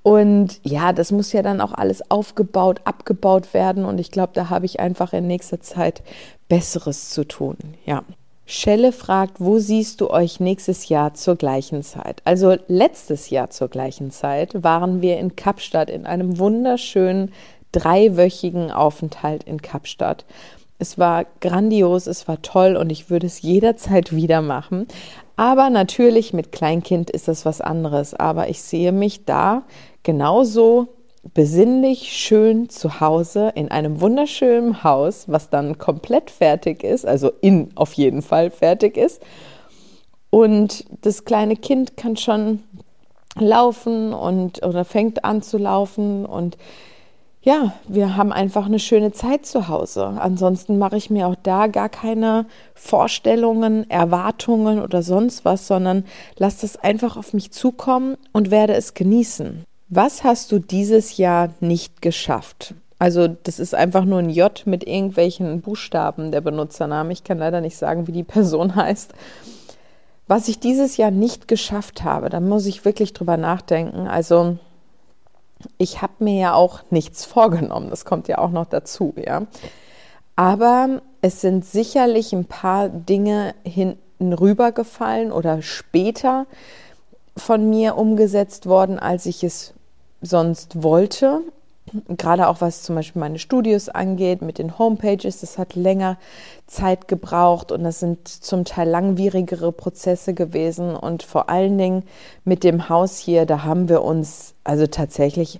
Und 0.03 0.59
ja, 0.63 0.91
das 0.91 1.11
muss 1.11 1.31
ja 1.31 1.41
dann 1.41 1.61
auch 1.61 1.73
alles 1.73 2.11
aufgebaut, 2.11 2.81
abgebaut 2.83 3.53
werden. 3.53 3.85
Und 3.85 3.99
ich 3.99 4.11
glaube, 4.11 4.33
da 4.33 4.49
habe 4.49 4.65
ich 4.65 4.79
einfach 4.81 5.13
in 5.13 5.27
nächster 5.27 5.61
Zeit 5.61 6.03
Besseres 6.49 7.09
zu 7.09 7.25
tun. 7.25 7.57
Ja. 7.85 8.03
Schelle 8.45 8.91
fragt, 8.91 9.39
wo 9.39 9.59
siehst 9.59 10.01
du 10.01 10.09
euch 10.09 10.41
nächstes 10.41 10.89
Jahr 10.89 11.13
zur 11.13 11.37
gleichen 11.37 11.81
Zeit? 11.81 12.21
Also 12.25 12.57
letztes 12.67 13.29
Jahr 13.29 13.49
zur 13.49 13.69
gleichen 13.69 14.11
Zeit 14.11 14.61
waren 14.61 15.01
wir 15.01 15.17
in 15.17 15.37
Kapstadt 15.37 15.89
in 15.89 16.05
einem 16.05 16.37
wunderschönen 16.37 17.31
dreiwöchigen 17.71 18.69
Aufenthalt 18.69 19.45
in 19.45 19.61
Kapstadt. 19.61 20.25
Es 20.83 20.97
war 20.97 21.25
grandios, 21.39 22.07
es 22.07 22.27
war 22.27 22.41
toll 22.41 22.75
und 22.75 22.89
ich 22.89 23.09
würde 23.09 23.25
es 23.25 23.41
jederzeit 23.41 24.13
wieder 24.13 24.41
machen. 24.41 24.85
Aber 25.37 25.69
natürlich 25.69 26.33
mit 26.33 26.51
Kleinkind 26.51 27.09
ist 27.09 27.29
das 27.29 27.45
was 27.45 27.61
anderes. 27.61 28.13
Aber 28.13 28.49
ich 28.49 28.61
sehe 28.61 28.91
mich 28.91 29.23
da 29.23 29.63
genauso 30.03 30.89
besinnlich 31.33 32.11
schön 32.11 32.67
zu 32.67 32.99
Hause 32.99 33.53
in 33.55 33.71
einem 33.71 34.01
wunderschönen 34.01 34.83
Haus, 34.83 35.23
was 35.29 35.49
dann 35.49 35.77
komplett 35.77 36.29
fertig 36.29 36.83
ist, 36.83 37.05
also 37.05 37.31
in 37.39 37.69
auf 37.75 37.93
jeden 37.93 38.21
Fall 38.21 38.51
fertig 38.51 38.97
ist. 38.97 39.21
Und 40.31 40.83
das 40.99 41.23
kleine 41.23 41.55
Kind 41.55 41.95
kann 41.95 42.17
schon 42.17 42.61
laufen 43.39 44.13
und 44.13 44.65
oder 44.65 44.83
fängt 44.83 45.23
an 45.23 45.43
zu 45.43 45.57
laufen 45.57 46.25
und 46.25 46.57
ja, 47.43 47.73
wir 47.89 48.15
haben 48.15 48.31
einfach 48.31 48.67
eine 48.67 48.79
schöne 48.79 49.11
Zeit 49.11 49.45
zu 49.45 49.67
Hause. 49.67 50.05
Ansonsten 50.05 50.77
mache 50.77 50.95
ich 50.95 51.09
mir 51.09 51.27
auch 51.27 51.35
da 51.43 51.67
gar 51.67 51.89
keine 51.89 52.45
Vorstellungen, 52.73 53.89
Erwartungen 53.89 54.81
oder 54.81 55.03
sonst 55.03 55.43
was, 55.43 55.67
sondern 55.67 56.05
lasse 56.37 56.65
es 56.65 56.77
einfach 56.77 57.17
auf 57.17 57.33
mich 57.33 57.51
zukommen 57.51 58.15
und 58.31 58.49
werde 58.49 58.75
es 58.75 58.93
genießen. 58.93 59.65
Was 59.89 60.23
hast 60.23 60.53
du 60.53 60.59
dieses 60.59 61.17
Jahr 61.17 61.49
nicht 61.59 62.01
geschafft? 62.01 62.75
Also 62.97 63.27
das 63.27 63.59
ist 63.59 63.75
einfach 63.75 64.05
nur 64.05 64.19
ein 64.19 64.29
J 64.29 64.63
mit 64.65 64.87
irgendwelchen 64.87 65.59
Buchstaben 65.59 66.31
der 66.31 66.39
Benutzername. 66.39 67.11
Ich 67.11 67.25
kann 67.25 67.39
leider 67.39 67.59
nicht 67.59 67.75
sagen, 67.75 68.07
wie 68.07 68.13
die 68.13 68.23
Person 68.23 68.75
heißt. 68.77 69.13
Was 70.27 70.47
ich 70.47 70.59
dieses 70.59 70.95
Jahr 70.95 71.11
nicht 71.11 71.49
geschafft 71.49 72.05
habe, 72.05 72.29
da 72.29 72.39
muss 72.39 72.65
ich 72.65 72.85
wirklich 72.85 73.11
drüber 73.11 73.35
nachdenken. 73.35 74.07
Also 74.07 74.57
ich 75.77 76.01
habe 76.01 76.13
mir 76.19 76.39
ja 76.39 76.53
auch 76.53 76.81
nichts 76.89 77.25
vorgenommen, 77.25 77.89
das 77.89 78.05
kommt 78.05 78.27
ja 78.27 78.37
auch 78.37 78.51
noch 78.51 78.65
dazu, 78.65 79.13
ja. 79.17 79.43
Aber 80.35 81.01
es 81.21 81.41
sind 81.41 81.65
sicherlich 81.65 82.33
ein 82.33 82.45
paar 82.45 82.89
Dinge 82.89 83.53
hinten 83.63 84.33
rübergefallen 84.33 85.31
oder 85.31 85.61
später 85.61 86.47
von 87.37 87.69
mir 87.69 87.97
umgesetzt 87.97 88.65
worden, 88.65 88.99
als 88.99 89.25
ich 89.25 89.43
es 89.43 89.73
sonst 90.21 90.81
wollte. 90.81 91.41
Gerade 92.07 92.47
auch 92.47 92.61
was 92.61 92.83
zum 92.83 92.95
Beispiel 92.95 93.19
meine 93.19 93.39
Studios 93.39 93.89
angeht, 93.89 94.41
mit 94.41 94.57
den 94.57 94.79
Homepages, 94.79 95.41
das 95.41 95.57
hat 95.57 95.75
länger 95.75 96.17
Zeit 96.67 97.07
gebraucht 97.07 97.71
und 97.71 97.83
das 97.83 97.99
sind 97.99 98.27
zum 98.27 98.65
Teil 98.65 98.89
langwierigere 98.89 99.71
Prozesse 99.71 100.33
gewesen. 100.33 100.95
Und 100.95 101.23
vor 101.23 101.49
allen 101.49 101.77
Dingen 101.77 102.03
mit 102.45 102.63
dem 102.63 102.89
Haus 102.89 103.17
hier, 103.17 103.45
da 103.45 103.63
haben 103.63 103.89
wir 103.89 104.03
uns 104.03 104.53
also 104.63 104.87
tatsächlich 104.87 105.59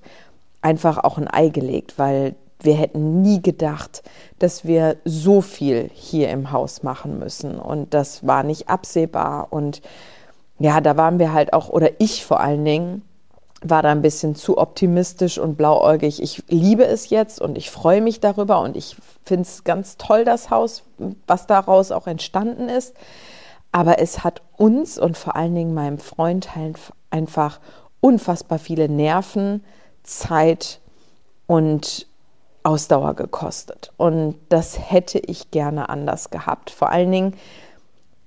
einfach 0.62 0.98
auch 1.04 1.18
ein 1.18 1.28
Ei 1.28 1.50
gelegt, 1.50 2.00
weil 2.00 2.36
wir 2.62 2.76
hätten 2.76 3.22
nie 3.22 3.42
gedacht, 3.42 4.04
dass 4.40 4.66
wir 4.66 4.98
so 5.06 5.42
viel 5.42 5.90
hier 5.94 6.30
im 6.30 6.52
Haus 6.52 6.82
machen 6.82 7.20
müssen. 7.20 7.60
Und 7.60 7.94
das 7.94 8.26
war 8.26 8.44
nicht 8.44 8.70
absehbar. 8.70 9.48
Und 9.52 9.82
ja, 10.60 10.82
da 10.82 10.98
waren 10.98 11.20
wir 11.20 11.34
halt 11.34 11.54
auch, 11.54 11.70
oder 11.70 11.90
ich 12.00 12.26
vor 12.26 12.40
allen 12.40 12.64
Dingen, 12.64 13.02
war 13.64 13.82
da 13.82 13.92
ein 13.92 14.02
bisschen 14.02 14.36
zu 14.36 14.58
optimistisch 14.58 15.38
und 15.38 15.56
blauäugig. 15.56 16.22
Ich 16.22 16.44
liebe 16.48 16.86
es 16.86 17.10
jetzt 17.10 17.42
und 17.42 17.58
ich 17.58 17.72
freue 17.72 18.02
mich 18.02 18.20
darüber 18.20 18.60
und 18.62 18.76
ich 18.76 18.96
finde 19.26 19.44
es 19.44 19.64
ganz 19.64 19.98
toll, 19.98 20.26
das 20.26 20.50
Haus, 20.50 20.84
was 21.28 21.48
daraus 21.48 21.92
auch 21.92 22.08
entstanden 22.08 22.70
ist. 22.70 22.94
Aber 23.72 24.00
es 24.00 24.24
hat 24.24 24.42
uns 24.58 25.00
und 25.00 25.18
vor 25.18 25.36
allen 25.36 25.56
Dingen 25.56 25.74
meinem 25.74 25.98
Freund 25.98 26.56
halt 26.56 26.78
einfach 27.10 27.60
unfassbar 28.02 28.60
viele 28.60 28.90
Nerven, 28.90 29.64
Zeit 30.04 30.80
und 31.48 32.08
Ausdauer 32.64 33.14
gekostet. 33.16 33.92
Und 33.98 34.36
das 34.50 34.92
hätte 34.92 35.20
ich 35.20 35.52
gerne 35.52 35.90
anders 35.90 36.30
gehabt. 36.30 36.70
Vor 36.70 36.90
allen 36.90 37.12
Dingen, 37.12 37.34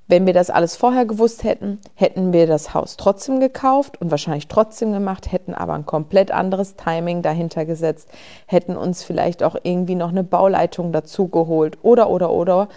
wenn 0.08 0.26
wir 0.26 0.32
das 0.32 0.50
alles 0.50 0.76
vorher 0.76 1.04
gewusst 1.04 1.42
hätten, 1.42 1.80
hätten 1.94 2.32
wir 2.32 2.46
das 2.46 2.74
Haus 2.74 2.96
trotzdem 2.96 3.40
gekauft 3.40 4.00
und 4.00 4.10
wahrscheinlich 4.10 4.46
trotzdem 4.46 4.92
gemacht, 4.92 5.32
hätten 5.32 5.52
aber 5.52 5.74
ein 5.74 5.86
komplett 5.86 6.30
anderes 6.30 6.76
Timing 6.76 7.22
dahinter 7.22 7.64
gesetzt, 7.64 8.08
hätten 8.46 8.76
uns 8.76 9.02
vielleicht 9.02 9.42
auch 9.42 9.56
irgendwie 9.62 9.96
noch 9.96 10.10
eine 10.10 10.22
Bauleitung 10.22 10.92
dazu 10.92 11.28
geholt 11.28 11.78
oder, 11.82 12.08
oder, 12.08 12.30
oder. 12.30 12.68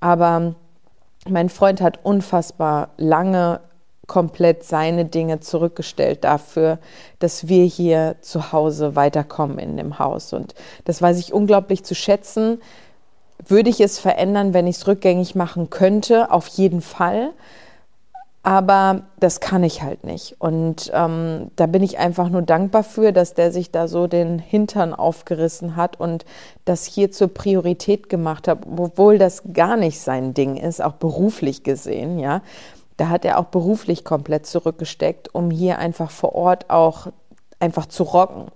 Aber 0.00 0.54
mein 1.28 1.48
Freund 1.48 1.80
hat 1.80 1.98
unfassbar 2.04 2.90
lange 2.96 3.60
komplett 4.06 4.64
seine 4.64 5.04
Dinge 5.04 5.40
zurückgestellt 5.40 6.24
dafür, 6.24 6.78
dass 7.18 7.48
wir 7.48 7.64
hier 7.64 8.16
zu 8.22 8.52
Hause 8.52 8.96
weiterkommen 8.96 9.58
in 9.58 9.76
dem 9.76 9.98
Haus. 9.98 10.32
Und 10.32 10.54
das 10.84 11.02
weiß 11.02 11.18
ich 11.18 11.32
unglaublich 11.32 11.84
zu 11.84 11.94
schätzen 11.94 12.60
würde 13.46 13.70
ich 13.70 13.80
es 13.80 13.98
verändern, 13.98 14.54
wenn 14.54 14.66
ich 14.66 14.76
es 14.76 14.86
rückgängig 14.86 15.34
machen 15.34 15.70
könnte? 15.70 16.30
Auf 16.30 16.48
jeden 16.48 16.80
Fall. 16.80 17.30
Aber 18.42 19.02
das 19.20 19.40
kann 19.40 19.62
ich 19.62 19.82
halt 19.82 20.04
nicht. 20.04 20.36
Und 20.38 20.90
ähm, 20.94 21.50
da 21.56 21.66
bin 21.66 21.82
ich 21.82 21.98
einfach 21.98 22.30
nur 22.30 22.42
dankbar 22.42 22.82
für, 22.82 23.12
dass 23.12 23.34
der 23.34 23.52
sich 23.52 23.72
da 23.72 23.88
so 23.88 24.06
den 24.06 24.38
Hintern 24.38 24.94
aufgerissen 24.94 25.76
hat 25.76 26.00
und 26.00 26.24
das 26.64 26.86
hier 26.86 27.10
zur 27.10 27.28
Priorität 27.28 28.08
gemacht 28.08 28.48
hat, 28.48 28.60
obwohl 28.76 29.18
das 29.18 29.42
gar 29.52 29.76
nicht 29.76 30.00
sein 30.00 30.34
Ding 30.34 30.56
ist, 30.56 30.82
auch 30.82 30.94
beruflich 30.94 31.62
gesehen, 31.62 32.18
ja. 32.18 32.40
Da 32.96 33.10
hat 33.10 33.24
er 33.24 33.38
auch 33.38 33.44
beruflich 33.46 34.04
komplett 34.04 34.46
zurückgesteckt, 34.46 35.34
um 35.34 35.50
hier 35.50 35.78
einfach 35.78 36.10
vor 36.10 36.34
Ort 36.34 36.68
auch 36.68 37.08
einfach 37.60 37.86
zu 37.86 38.02
rocken. 38.02 38.46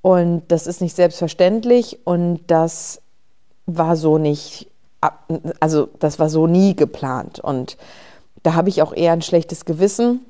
Und 0.00 0.44
das 0.48 0.66
ist 0.66 0.80
nicht 0.80 0.96
selbstverständlich 0.96 2.00
und 2.04 2.40
das 2.46 3.02
war 3.68 3.96
so 3.96 4.18
nicht, 4.18 4.68
also 5.60 5.88
das 6.00 6.18
war 6.18 6.30
so 6.30 6.46
nie 6.46 6.74
geplant. 6.74 7.38
Und 7.38 7.76
da 8.42 8.54
habe 8.54 8.70
ich 8.70 8.82
auch 8.82 8.92
eher 8.92 9.12
ein 9.12 9.22
schlechtes 9.22 9.64
Gewissen, 9.64 10.20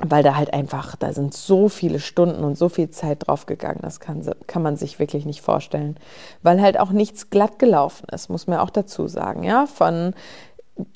weil 0.00 0.22
da 0.22 0.34
halt 0.34 0.54
einfach, 0.54 0.96
da 0.96 1.12
sind 1.12 1.34
so 1.34 1.68
viele 1.68 2.00
Stunden 2.00 2.42
und 2.42 2.56
so 2.56 2.70
viel 2.70 2.90
Zeit 2.90 3.28
drauf 3.28 3.44
gegangen, 3.44 3.80
das 3.82 4.00
kann, 4.00 4.28
kann 4.46 4.62
man 4.62 4.76
sich 4.76 4.98
wirklich 4.98 5.26
nicht 5.26 5.42
vorstellen. 5.42 5.96
Weil 6.42 6.60
halt 6.62 6.80
auch 6.80 6.90
nichts 6.90 7.28
glatt 7.28 7.58
gelaufen 7.58 8.06
ist, 8.10 8.30
muss 8.30 8.46
man 8.46 8.58
auch 8.58 8.70
dazu 8.70 9.06
sagen. 9.06 9.44
Ja, 9.44 9.66
von 9.66 10.14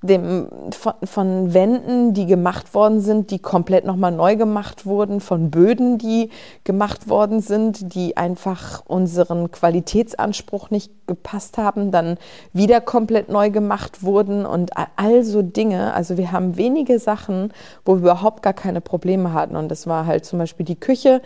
dem, 0.02 0.48
von, 0.70 0.94
von, 1.04 1.52
Wänden, 1.52 2.14
die 2.14 2.26
gemacht 2.26 2.74
worden 2.74 3.00
sind, 3.00 3.30
die 3.30 3.38
komplett 3.38 3.84
nochmal 3.84 4.10
neu 4.10 4.36
gemacht 4.36 4.86
wurden, 4.86 5.20
von 5.20 5.50
Böden, 5.50 5.98
die 5.98 6.30
gemacht 6.64 7.08
worden 7.08 7.40
sind, 7.40 7.94
die 7.94 8.16
einfach 8.16 8.82
unseren 8.86 9.50
Qualitätsanspruch 9.50 10.70
nicht 10.70 10.92
gepasst 11.06 11.58
haben, 11.58 11.90
dann 11.90 12.16
wieder 12.54 12.80
komplett 12.80 13.28
neu 13.28 13.50
gemacht 13.50 14.02
wurden 14.02 14.46
und 14.46 14.70
all 14.96 15.22
so 15.24 15.42
Dinge. 15.42 15.92
Also 15.92 16.16
wir 16.16 16.32
haben 16.32 16.56
wenige 16.56 16.98
Sachen, 16.98 17.52
wo 17.84 17.96
wir 17.96 18.00
überhaupt 18.00 18.42
gar 18.42 18.54
keine 18.54 18.80
Probleme 18.80 19.34
hatten. 19.34 19.56
Und 19.56 19.68
das 19.68 19.86
war 19.86 20.06
halt 20.06 20.24
zum 20.24 20.38
Beispiel 20.38 20.64
die 20.64 20.80
Küche, 20.80 21.20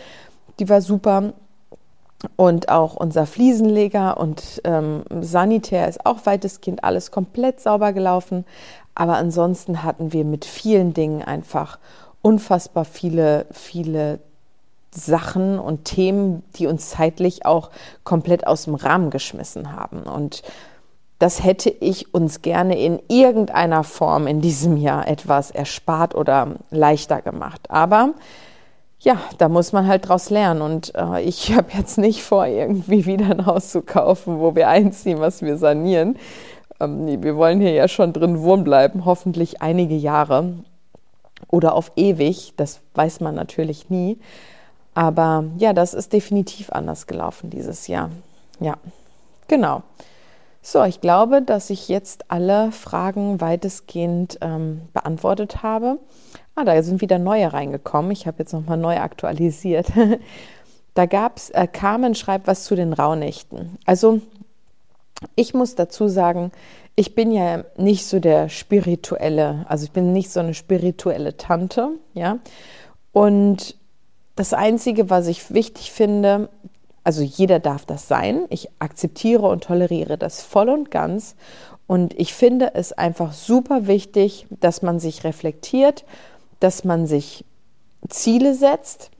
die 0.58 0.68
war 0.68 0.80
super 0.80 1.34
und 2.36 2.68
auch 2.68 2.96
unser 2.96 3.26
Fliesenleger 3.26 4.18
und 4.18 4.60
ähm, 4.64 5.04
Sanitär 5.20 5.88
ist 5.88 6.04
auch 6.04 6.26
weitestgehend 6.26 6.84
alles 6.84 7.10
komplett 7.10 7.60
sauber 7.60 7.92
gelaufen. 7.92 8.44
Aber 8.94 9.16
ansonsten 9.16 9.82
hatten 9.82 10.12
wir 10.12 10.24
mit 10.24 10.44
vielen 10.44 10.92
Dingen 10.92 11.22
einfach 11.22 11.78
unfassbar 12.22 12.84
viele, 12.84 13.46
viele 13.50 14.18
Sachen 14.90 15.58
und 15.58 15.84
Themen, 15.84 16.42
die 16.56 16.66
uns 16.66 16.90
zeitlich 16.90 17.46
auch 17.46 17.70
komplett 18.04 18.46
aus 18.46 18.64
dem 18.64 18.74
Rahmen 18.74 19.10
geschmissen 19.10 19.72
haben. 19.72 20.02
Und 20.02 20.42
das 21.18 21.44
hätte 21.44 21.70
ich 21.70 22.12
uns 22.12 22.42
gerne 22.42 22.78
in 22.78 22.98
irgendeiner 23.08 23.84
Form 23.84 24.26
in 24.26 24.40
diesem 24.40 24.76
Jahr 24.76 25.06
etwas 25.06 25.50
erspart 25.50 26.14
oder 26.14 26.56
leichter 26.70 27.22
gemacht. 27.22 27.70
Aber 27.70 28.14
ja, 29.00 29.18
da 29.38 29.48
muss 29.48 29.72
man 29.72 29.86
halt 29.86 30.08
draus 30.08 30.30
lernen. 30.30 30.62
Und 30.62 30.94
äh, 30.94 31.22
ich 31.22 31.52
habe 31.56 31.68
jetzt 31.76 31.98
nicht 31.98 32.22
vor, 32.22 32.46
irgendwie 32.46 33.06
wieder 33.06 33.26
ein 33.26 33.46
Haus 33.46 33.70
zu 33.70 33.82
kaufen, 33.82 34.38
wo 34.40 34.54
wir 34.54 34.68
einziehen, 34.68 35.20
was 35.20 35.42
wir 35.42 35.56
sanieren. 35.56 36.16
Ähm, 36.78 37.04
nee, 37.04 37.18
wir 37.20 37.36
wollen 37.36 37.60
hier 37.60 37.72
ja 37.72 37.88
schon 37.88 38.12
drin 38.12 38.42
wohnen 38.42 38.64
bleiben, 38.64 39.04
hoffentlich 39.04 39.62
einige 39.62 39.96
Jahre 39.96 40.54
oder 41.48 41.74
auf 41.74 41.92
ewig. 41.96 42.54
Das 42.56 42.80
weiß 42.94 43.20
man 43.20 43.34
natürlich 43.34 43.90
nie. 43.90 44.18
Aber 44.94 45.44
ja, 45.56 45.72
das 45.72 45.94
ist 45.94 46.12
definitiv 46.12 46.70
anders 46.70 47.06
gelaufen 47.06 47.48
dieses 47.48 47.86
Jahr. 47.86 48.10
Ja, 48.58 48.76
genau. 49.48 49.82
So, 50.62 50.84
ich 50.84 51.00
glaube, 51.00 51.40
dass 51.40 51.70
ich 51.70 51.88
jetzt 51.88 52.30
alle 52.30 52.70
Fragen 52.70 53.40
weitestgehend 53.40 54.38
ähm, 54.42 54.82
beantwortet 54.92 55.62
habe. 55.62 55.98
Ah, 56.54 56.64
da 56.64 56.82
sind 56.82 57.00
wieder 57.00 57.18
neue 57.18 57.52
reingekommen. 57.52 58.10
Ich 58.10 58.26
habe 58.26 58.38
jetzt 58.40 58.52
nochmal 58.52 58.76
neu 58.76 58.98
aktualisiert. 58.98 59.86
da 60.94 61.06
gab 61.06 61.36
es, 61.36 61.50
äh, 61.50 61.66
Carmen 61.66 62.14
schreibt 62.14 62.46
was 62.46 62.64
zu 62.64 62.74
den 62.74 62.92
Rauhnächten. 62.92 63.78
Also, 63.86 64.20
ich 65.36 65.54
muss 65.54 65.74
dazu 65.74 66.08
sagen, 66.08 66.50
ich 66.96 67.14
bin 67.14 67.30
ja 67.32 67.64
nicht 67.76 68.06
so 68.06 68.20
der 68.20 68.48
spirituelle, 68.48 69.64
also 69.68 69.84
ich 69.84 69.92
bin 69.92 70.12
nicht 70.12 70.30
so 70.30 70.40
eine 70.40 70.54
spirituelle 70.54 71.36
Tante, 71.36 71.90
ja. 72.14 72.38
Und 73.12 73.76
das 74.36 74.52
Einzige, 74.52 75.10
was 75.10 75.26
ich 75.26 75.52
wichtig 75.52 75.92
finde, 75.92 76.48
Also 77.02 77.22
jeder 77.22 77.60
darf 77.60 77.86
das 77.86 78.08
sein. 78.08 78.44
Ich 78.50 78.68
akzeptiere 78.78 79.48
und 79.48 79.64
toleriere 79.64 80.18
das 80.18 80.42
voll 80.42 80.68
und 80.68 80.90
ganz. 80.90 81.34
Und 81.86 82.12
ich 82.18 82.34
finde 82.34 82.74
es 82.74 82.92
einfach 82.92 83.32
super 83.32 83.86
wichtig, 83.86 84.46
dass 84.60 84.82
man 84.82 85.00
sich 85.00 85.24
reflektiert, 85.24 86.04
dass 86.60 86.84
man 86.84 87.06
sich 87.06 87.44
Ziele 88.08 88.54
setzt, 88.54 89.10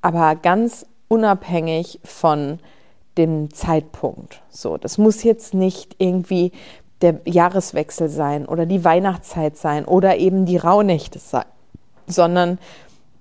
aber 0.00 0.36
ganz 0.36 0.86
unabhängig 1.08 2.00
von 2.04 2.58
dem 3.16 3.52
Zeitpunkt. 3.52 4.42
So, 4.48 4.76
das 4.76 4.98
muss 4.98 5.24
jetzt 5.24 5.54
nicht 5.54 5.96
irgendwie 5.98 6.52
der 7.00 7.20
Jahreswechsel 7.24 8.08
sein 8.08 8.46
oder 8.46 8.66
die 8.66 8.84
Weihnachtszeit 8.84 9.56
sein 9.56 9.84
oder 9.84 10.16
eben 10.16 10.46
die 10.46 10.56
Rauhnächte 10.56 11.18
sein, 11.18 11.44
sondern 12.06 12.58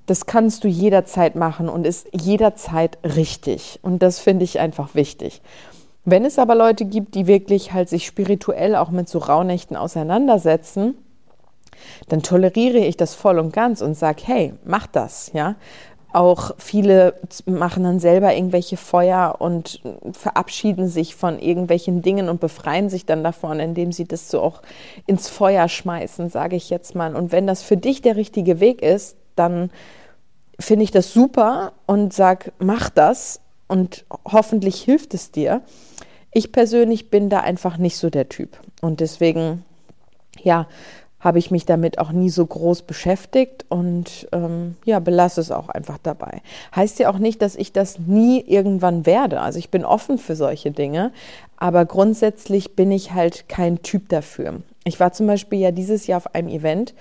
das 0.06 0.26
kannst 0.26 0.64
du 0.64 0.68
jederzeit 0.68 1.36
machen 1.36 1.68
und 1.68 1.86
ist 1.86 2.08
jederzeit 2.14 2.98
richtig. 3.04 3.80
Und 3.82 4.02
das 4.02 4.20
finde 4.20 4.46
ich 4.46 4.60
einfach 4.60 4.96
wichtig. 4.96 5.42
Wenn 6.06 6.24
es 6.24 6.40
aber 6.40 6.56
Leute 6.56 6.86
gibt, 6.86 7.16
die 7.16 7.28
wirklich 7.28 7.74
halt 7.74 7.90
sich 7.90 8.06
spirituell 8.06 8.76
auch 8.76 8.90
mit 8.90 9.10
so 9.10 9.20
Rauhnächten 9.20 9.76
auseinandersetzen, 9.76 10.96
dann 12.10 12.24
toleriere 12.24 12.80
ich 12.80 12.98
das 12.98 13.14
voll 13.14 13.40
und 13.40 13.54
ganz 13.54 13.82
und 13.82 13.96
sage, 13.96 14.24
hey, 14.26 14.54
mach 14.66 14.88
das, 14.88 15.32
ja. 15.34 15.56
Auch 16.14 16.52
viele 16.58 17.16
machen 17.46 17.84
dann 17.84 18.00
selber 18.00 18.34
irgendwelche 18.34 18.78
Feuer 18.78 19.36
und 19.40 19.82
verabschieden 20.14 20.88
sich 20.88 21.16
von 21.16 21.38
irgendwelchen 21.38 22.02
Dingen 22.02 22.30
und 22.30 22.40
befreien 22.40 22.90
sich 22.90 23.06
dann 23.06 23.24
davon, 23.24 23.60
indem 23.60 23.92
sie 23.92 24.06
das 24.06 24.30
so 24.32 24.42
auch 24.42 24.62
ins 25.06 25.28
Feuer 25.28 25.68
schmeißen, 25.68 26.30
sage 26.30 26.56
ich 26.56 26.70
jetzt 26.70 26.96
mal. 26.96 27.16
Und 27.16 27.32
wenn 27.32 27.46
das 27.46 27.62
für 27.62 27.78
dich 27.78 28.02
der 28.02 28.16
richtige 28.16 28.60
Weg 28.60 28.82
ist, 28.82 29.18
dann 29.36 29.70
finde 30.60 30.86
ich 30.86 30.92
das 30.92 31.14
super 31.14 31.74
und 31.86 32.14
sag, 32.14 32.54
mach 32.58 32.90
das 32.90 33.42
und 33.68 34.06
hoffentlich 34.26 34.82
hilft 34.82 35.14
es 35.14 35.32
dir. 35.32 35.62
Ich 36.32 36.52
persönlich 36.52 37.10
bin 37.10 37.30
da 37.30 37.42
einfach 37.42 37.78
nicht 37.78 37.98
so 37.98 38.10
der 38.10 38.30
Typ 38.30 38.58
und 38.82 39.00
deswegen, 39.00 39.66
ja, 40.42 40.68
habe 41.20 41.40
ich 41.40 41.50
mich 41.50 41.66
damit 41.66 41.98
auch 42.00 42.12
nie 42.12 42.30
so 42.30 42.46
groß 42.46 42.84
beschäftigt 42.84 43.66
und 43.70 44.28
ähm, 44.32 44.76
ja, 44.86 45.00
belasse 45.00 45.42
es 45.42 45.52
auch 45.52 45.70
einfach 45.70 45.98
dabei. 46.02 46.42
Heißt 46.76 47.00
ja 47.00 47.10
auch 47.10 47.18
nicht, 47.18 47.42
dass 47.42 47.56
ich 47.56 47.74
das 47.74 48.00
nie 48.00 48.42
irgendwann 48.42 49.06
werde. 49.06 49.42
Also 49.42 49.58
ich 49.58 49.70
bin 49.70 49.84
offen 49.84 50.20
für 50.20 50.36
solche 50.36 50.72
Dinge, 50.72 51.12
aber 51.58 51.86
grundsätzlich 51.86 52.76
bin 52.76 52.92
ich 52.92 53.14
halt 53.14 53.50
kein 53.50 53.82
Typ 53.82 54.10
dafür. 54.10 54.62
Ich 54.84 55.00
war 55.00 55.12
zum 55.12 55.28
Beispiel 55.28 55.60
ja 55.60 55.72
dieses 55.72 56.08
Jahr 56.08 56.18
auf 56.18 56.36
einem 56.36 56.50
Event 56.50 56.94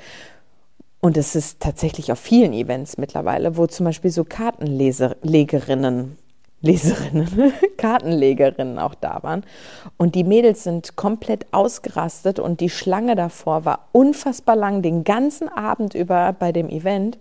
und 1.00 1.16
es 1.16 1.36
ist 1.36 1.60
tatsächlich 1.60 2.10
auf 2.10 2.18
vielen 2.18 2.52
Events 2.52 2.96
mittlerweile, 2.96 3.56
wo 3.56 3.66
zum 3.66 3.84
Beispiel 3.84 4.10
so 4.10 4.24
Kartenlegerinnen 4.24 6.16
Leserinnen, 6.66 7.52
Kartenlegerinnen 7.76 8.78
auch 8.78 8.94
da 8.94 9.22
waren. 9.22 9.44
Und 9.96 10.14
die 10.14 10.24
Mädels 10.24 10.64
sind 10.64 10.96
komplett 10.96 11.46
ausgerastet 11.52 12.38
und 12.38 12.60
die 12.60 12.70
Schlange 12.70 13.14
davor 13.14 13.64
war 13.64 13.88
unfassbar 13.92 14.56
lang, 14.56 14.82
den 14.82 15.04
ganzen 15.04 15.48
Abend 15.48 15.94
über 15.94 16.34
bei 16.38 16.52
dem 16.52 16.68
Event. 16.68 17.18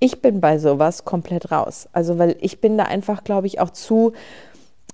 Ich 0.00 0.20
bin 0.20 0.40
bei 0.40 0.58
sowas 0.58 1.04
komplett 1.04 1.50
raus. 1.50 1.88
Also, 1.92 2.18
weil 2.18 2.36
ich 2.40 2.60
bin 2.60 2.76
da 2.76 2.84
einfach, 2.84 3.24
glaube 3.24 3.46
ich, 3.46 3.60
auch 3.60 3.70
zu, 3.70 4.12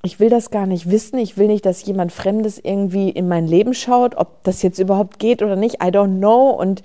ich 0.02 0.20
will 0.20 0.28
das 0.28 0.50
gar 0.50 0.66
nicht 0.66 0.90
wissen. 0.90 1.18
Ich 1.18 1.38
will 1.38 1.46
nicht, 1.46 1.64
dass 1.64 1.84
jemand 1.84 2.12
Fremdes 2.12 2.60
irgendwie 2.62 3.08
in 3.08 3.26
mein 3.26 3.46
Leben 3.46 3.72
schaut, 3.72 4.16
ob 4.16 4.44
das 4.44 4.62
jetzt 4.62 4.78
überhaupt 4.78 5.18
geht 5.18 5.42
oder 5.42 5.56
nicht. 5.56 5.82
I 5.82 5.88
don't 5.88 6.18
know. 6.18 6.50
Und 6.50 6.82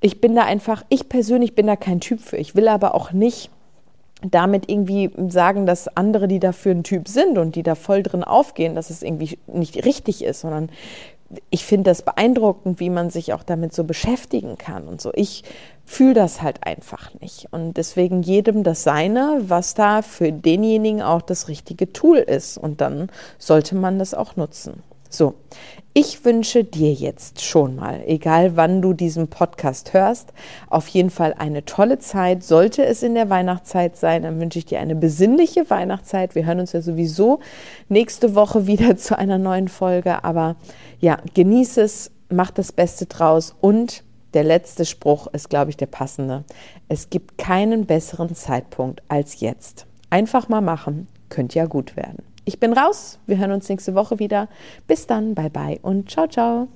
ich 0.00 0.20
bin 0.20 0.34
da 0.34 0.44
einfach, 0.44 0.84
ich 0.88 1.08
persönlich 1.08 1.54
bin 1.54 1.66
da 1.66 1.76
kein 1.76 2.00
Typ 2.00 2.20
für. 2.20 2.36
Ich 2.36 2.54
will 2.54 2.68
aber 2.68 2.94
auch 2.94 3.12
nicht 3.12 3.50
damit 4.22 4.68
irgendwie 4.68 5.10
sagen, 5.28 5.66
dass 5.66 5.88
andere, 5.96 6.28
die 6.28 6.40
dafür 6.40 6.72
ein 6.72 6.84
Typ 6.84 7.08
sind 7.08 7.38
und 7.38 7.54
die 7.54 7.62
da 7.62 7.74
voll 7.74 8.02
drin 8.02 8.24
aufgehen, 8.24 8.74
dass 8.74 8.90
es 8.90 9.02
irgendwie 9.02 9.38
nicht 9.46 9.84
richtig 9.84 10.24
ist, 10.24 10.40
sondern 10.40 10.70
ich 11.50 11.64
finde 11.64 11.90
das 11.90 12.02
beeindruckend, 12.02 12.80
wie 12.80 12.90
man 12.90 13.10
sich 13.10 13.32
auch 13.32 13.42
damit 13.42 13.74
so 13.74 13.84
beschäftigen 13.84 14.56
kann 14.56 14.88
und 14.88 15.00
so. 15.00 15.12
Ich 15.14 15.44
fühle 15.84 16.14
das 16.14 16.42
halt 16.42 16.66
einfach 16.66 17.10
nicht. 17.20 17.48
Und 17.50 17.76
deswegen 17.76 18.22
jedem 18.22 18.62
das 18.62 18.82
Seine, 18.82 19.40
was 19.42 19.74
da 19.74 20.02
für 20.02 20.32
denjenigen 20.32 21.02
auch 21.02 21.22
das 21.22 21.48
richtige 21.48 21.92
Tool 21.92 22.18
ist. 22.18 22.56
Und 22.56 22.80
dann 22.80 23.10
sollte 23.38 23.74
man 23.74 23.98
das 23.98 24.14
auch 24.14 24.36
nutzen. 24.36 24.82
So, 25.10 25.34
ich 26.00 26.24
wünsche 26.24 26.62
dir 26.62 26.92
jetzt 26.92 27.44
schon 27.44 27.74
mal, 27.74 28.04
egal 28.06 28.54
wann 28.54 28.80
du 28.80 28.92
diesen 28.92 29.26
Podcast 29.26 29.94
hörst, 29.94 30.32
auf 30.70 30.86
jeden 30.86 31.10
Fall 31.10 31.34
eine 31.36 31.64
tolle 31.64 31.98
Zeit. 31.98 32.44
Sollte 32.44 32.84
es 32.84 33.02
in 33.02 33.16
der 33.16 33.30
Weihnachtszeit 33.30 33.96
sein, 33.96 34.22
dann 34.22 34.40
wünsche 34.40 34.60
ich 34.60 34.64
dir 34.64 34.78
eine 34.78 34.94
besinnliche 34.94 35.68
Weihnachtszeit. 35.68 36.36
Wir 36.36 36.46
hören 36.46 36.60
uns 36.60 36.70
ja 36.70 36.82
sowieso 36.82 37.40
nächste 37.88 38.36
Woche 38.36 38.68
wieder 38.68 38.96
zu 38.96 39.18
einer 39.18 39.38
neuen 39.38 39.66
Folge. 39.66 40.22
Aber 40.22 40.54
ja, 41.00 41.18
genieße 41.34 41.80
es, 41.80 42.12
mach 42.28 42.52
das 42.52 42.70
Beste 42.70 43.06
draus 43.06 43.56
und 43.60 44.04
der 44.34 44.44
letzte 44.44 44.84
Spruch 44.84 45.26
ist, 45.26 45.50
glaube 45.50 45.72
ich, 45.72 45.76
der 45.78 45.86
passende. 45.86 46.44
Es 46.88 47.10
gibt 47.10 47.38
keinen 47.38 47.86
besseren 47.86 48.36
Zeitpunkt 48.36 49.02
als 49.08 49.40
jetzt. 49.40 49.86
Einfach 50.10 50.48
mal 50.48 50.60
machen, 50.60 51.08
könnte 51.28 51.58
ja 51.58 51.66
gut 51.66 51.96
werden. 51.96 52.22
Ich 52.48 52.58
bin 52.58 52.72
raus. 52.72 53.18
Wir 53.26 53.36
hören 53.36 53.52
uns 53.52 53.68
nächste 53.68 53.94
Woche 53.94 54.18
wieder. 54.18 54.48
Bis 54.86 55.06
dann. 55.06 55.34
Bye 55.34 55.50
bye 55.50 55.78
und 55.82 56.10
ciao, 56.10 56.26
ciao. 56.26 56.68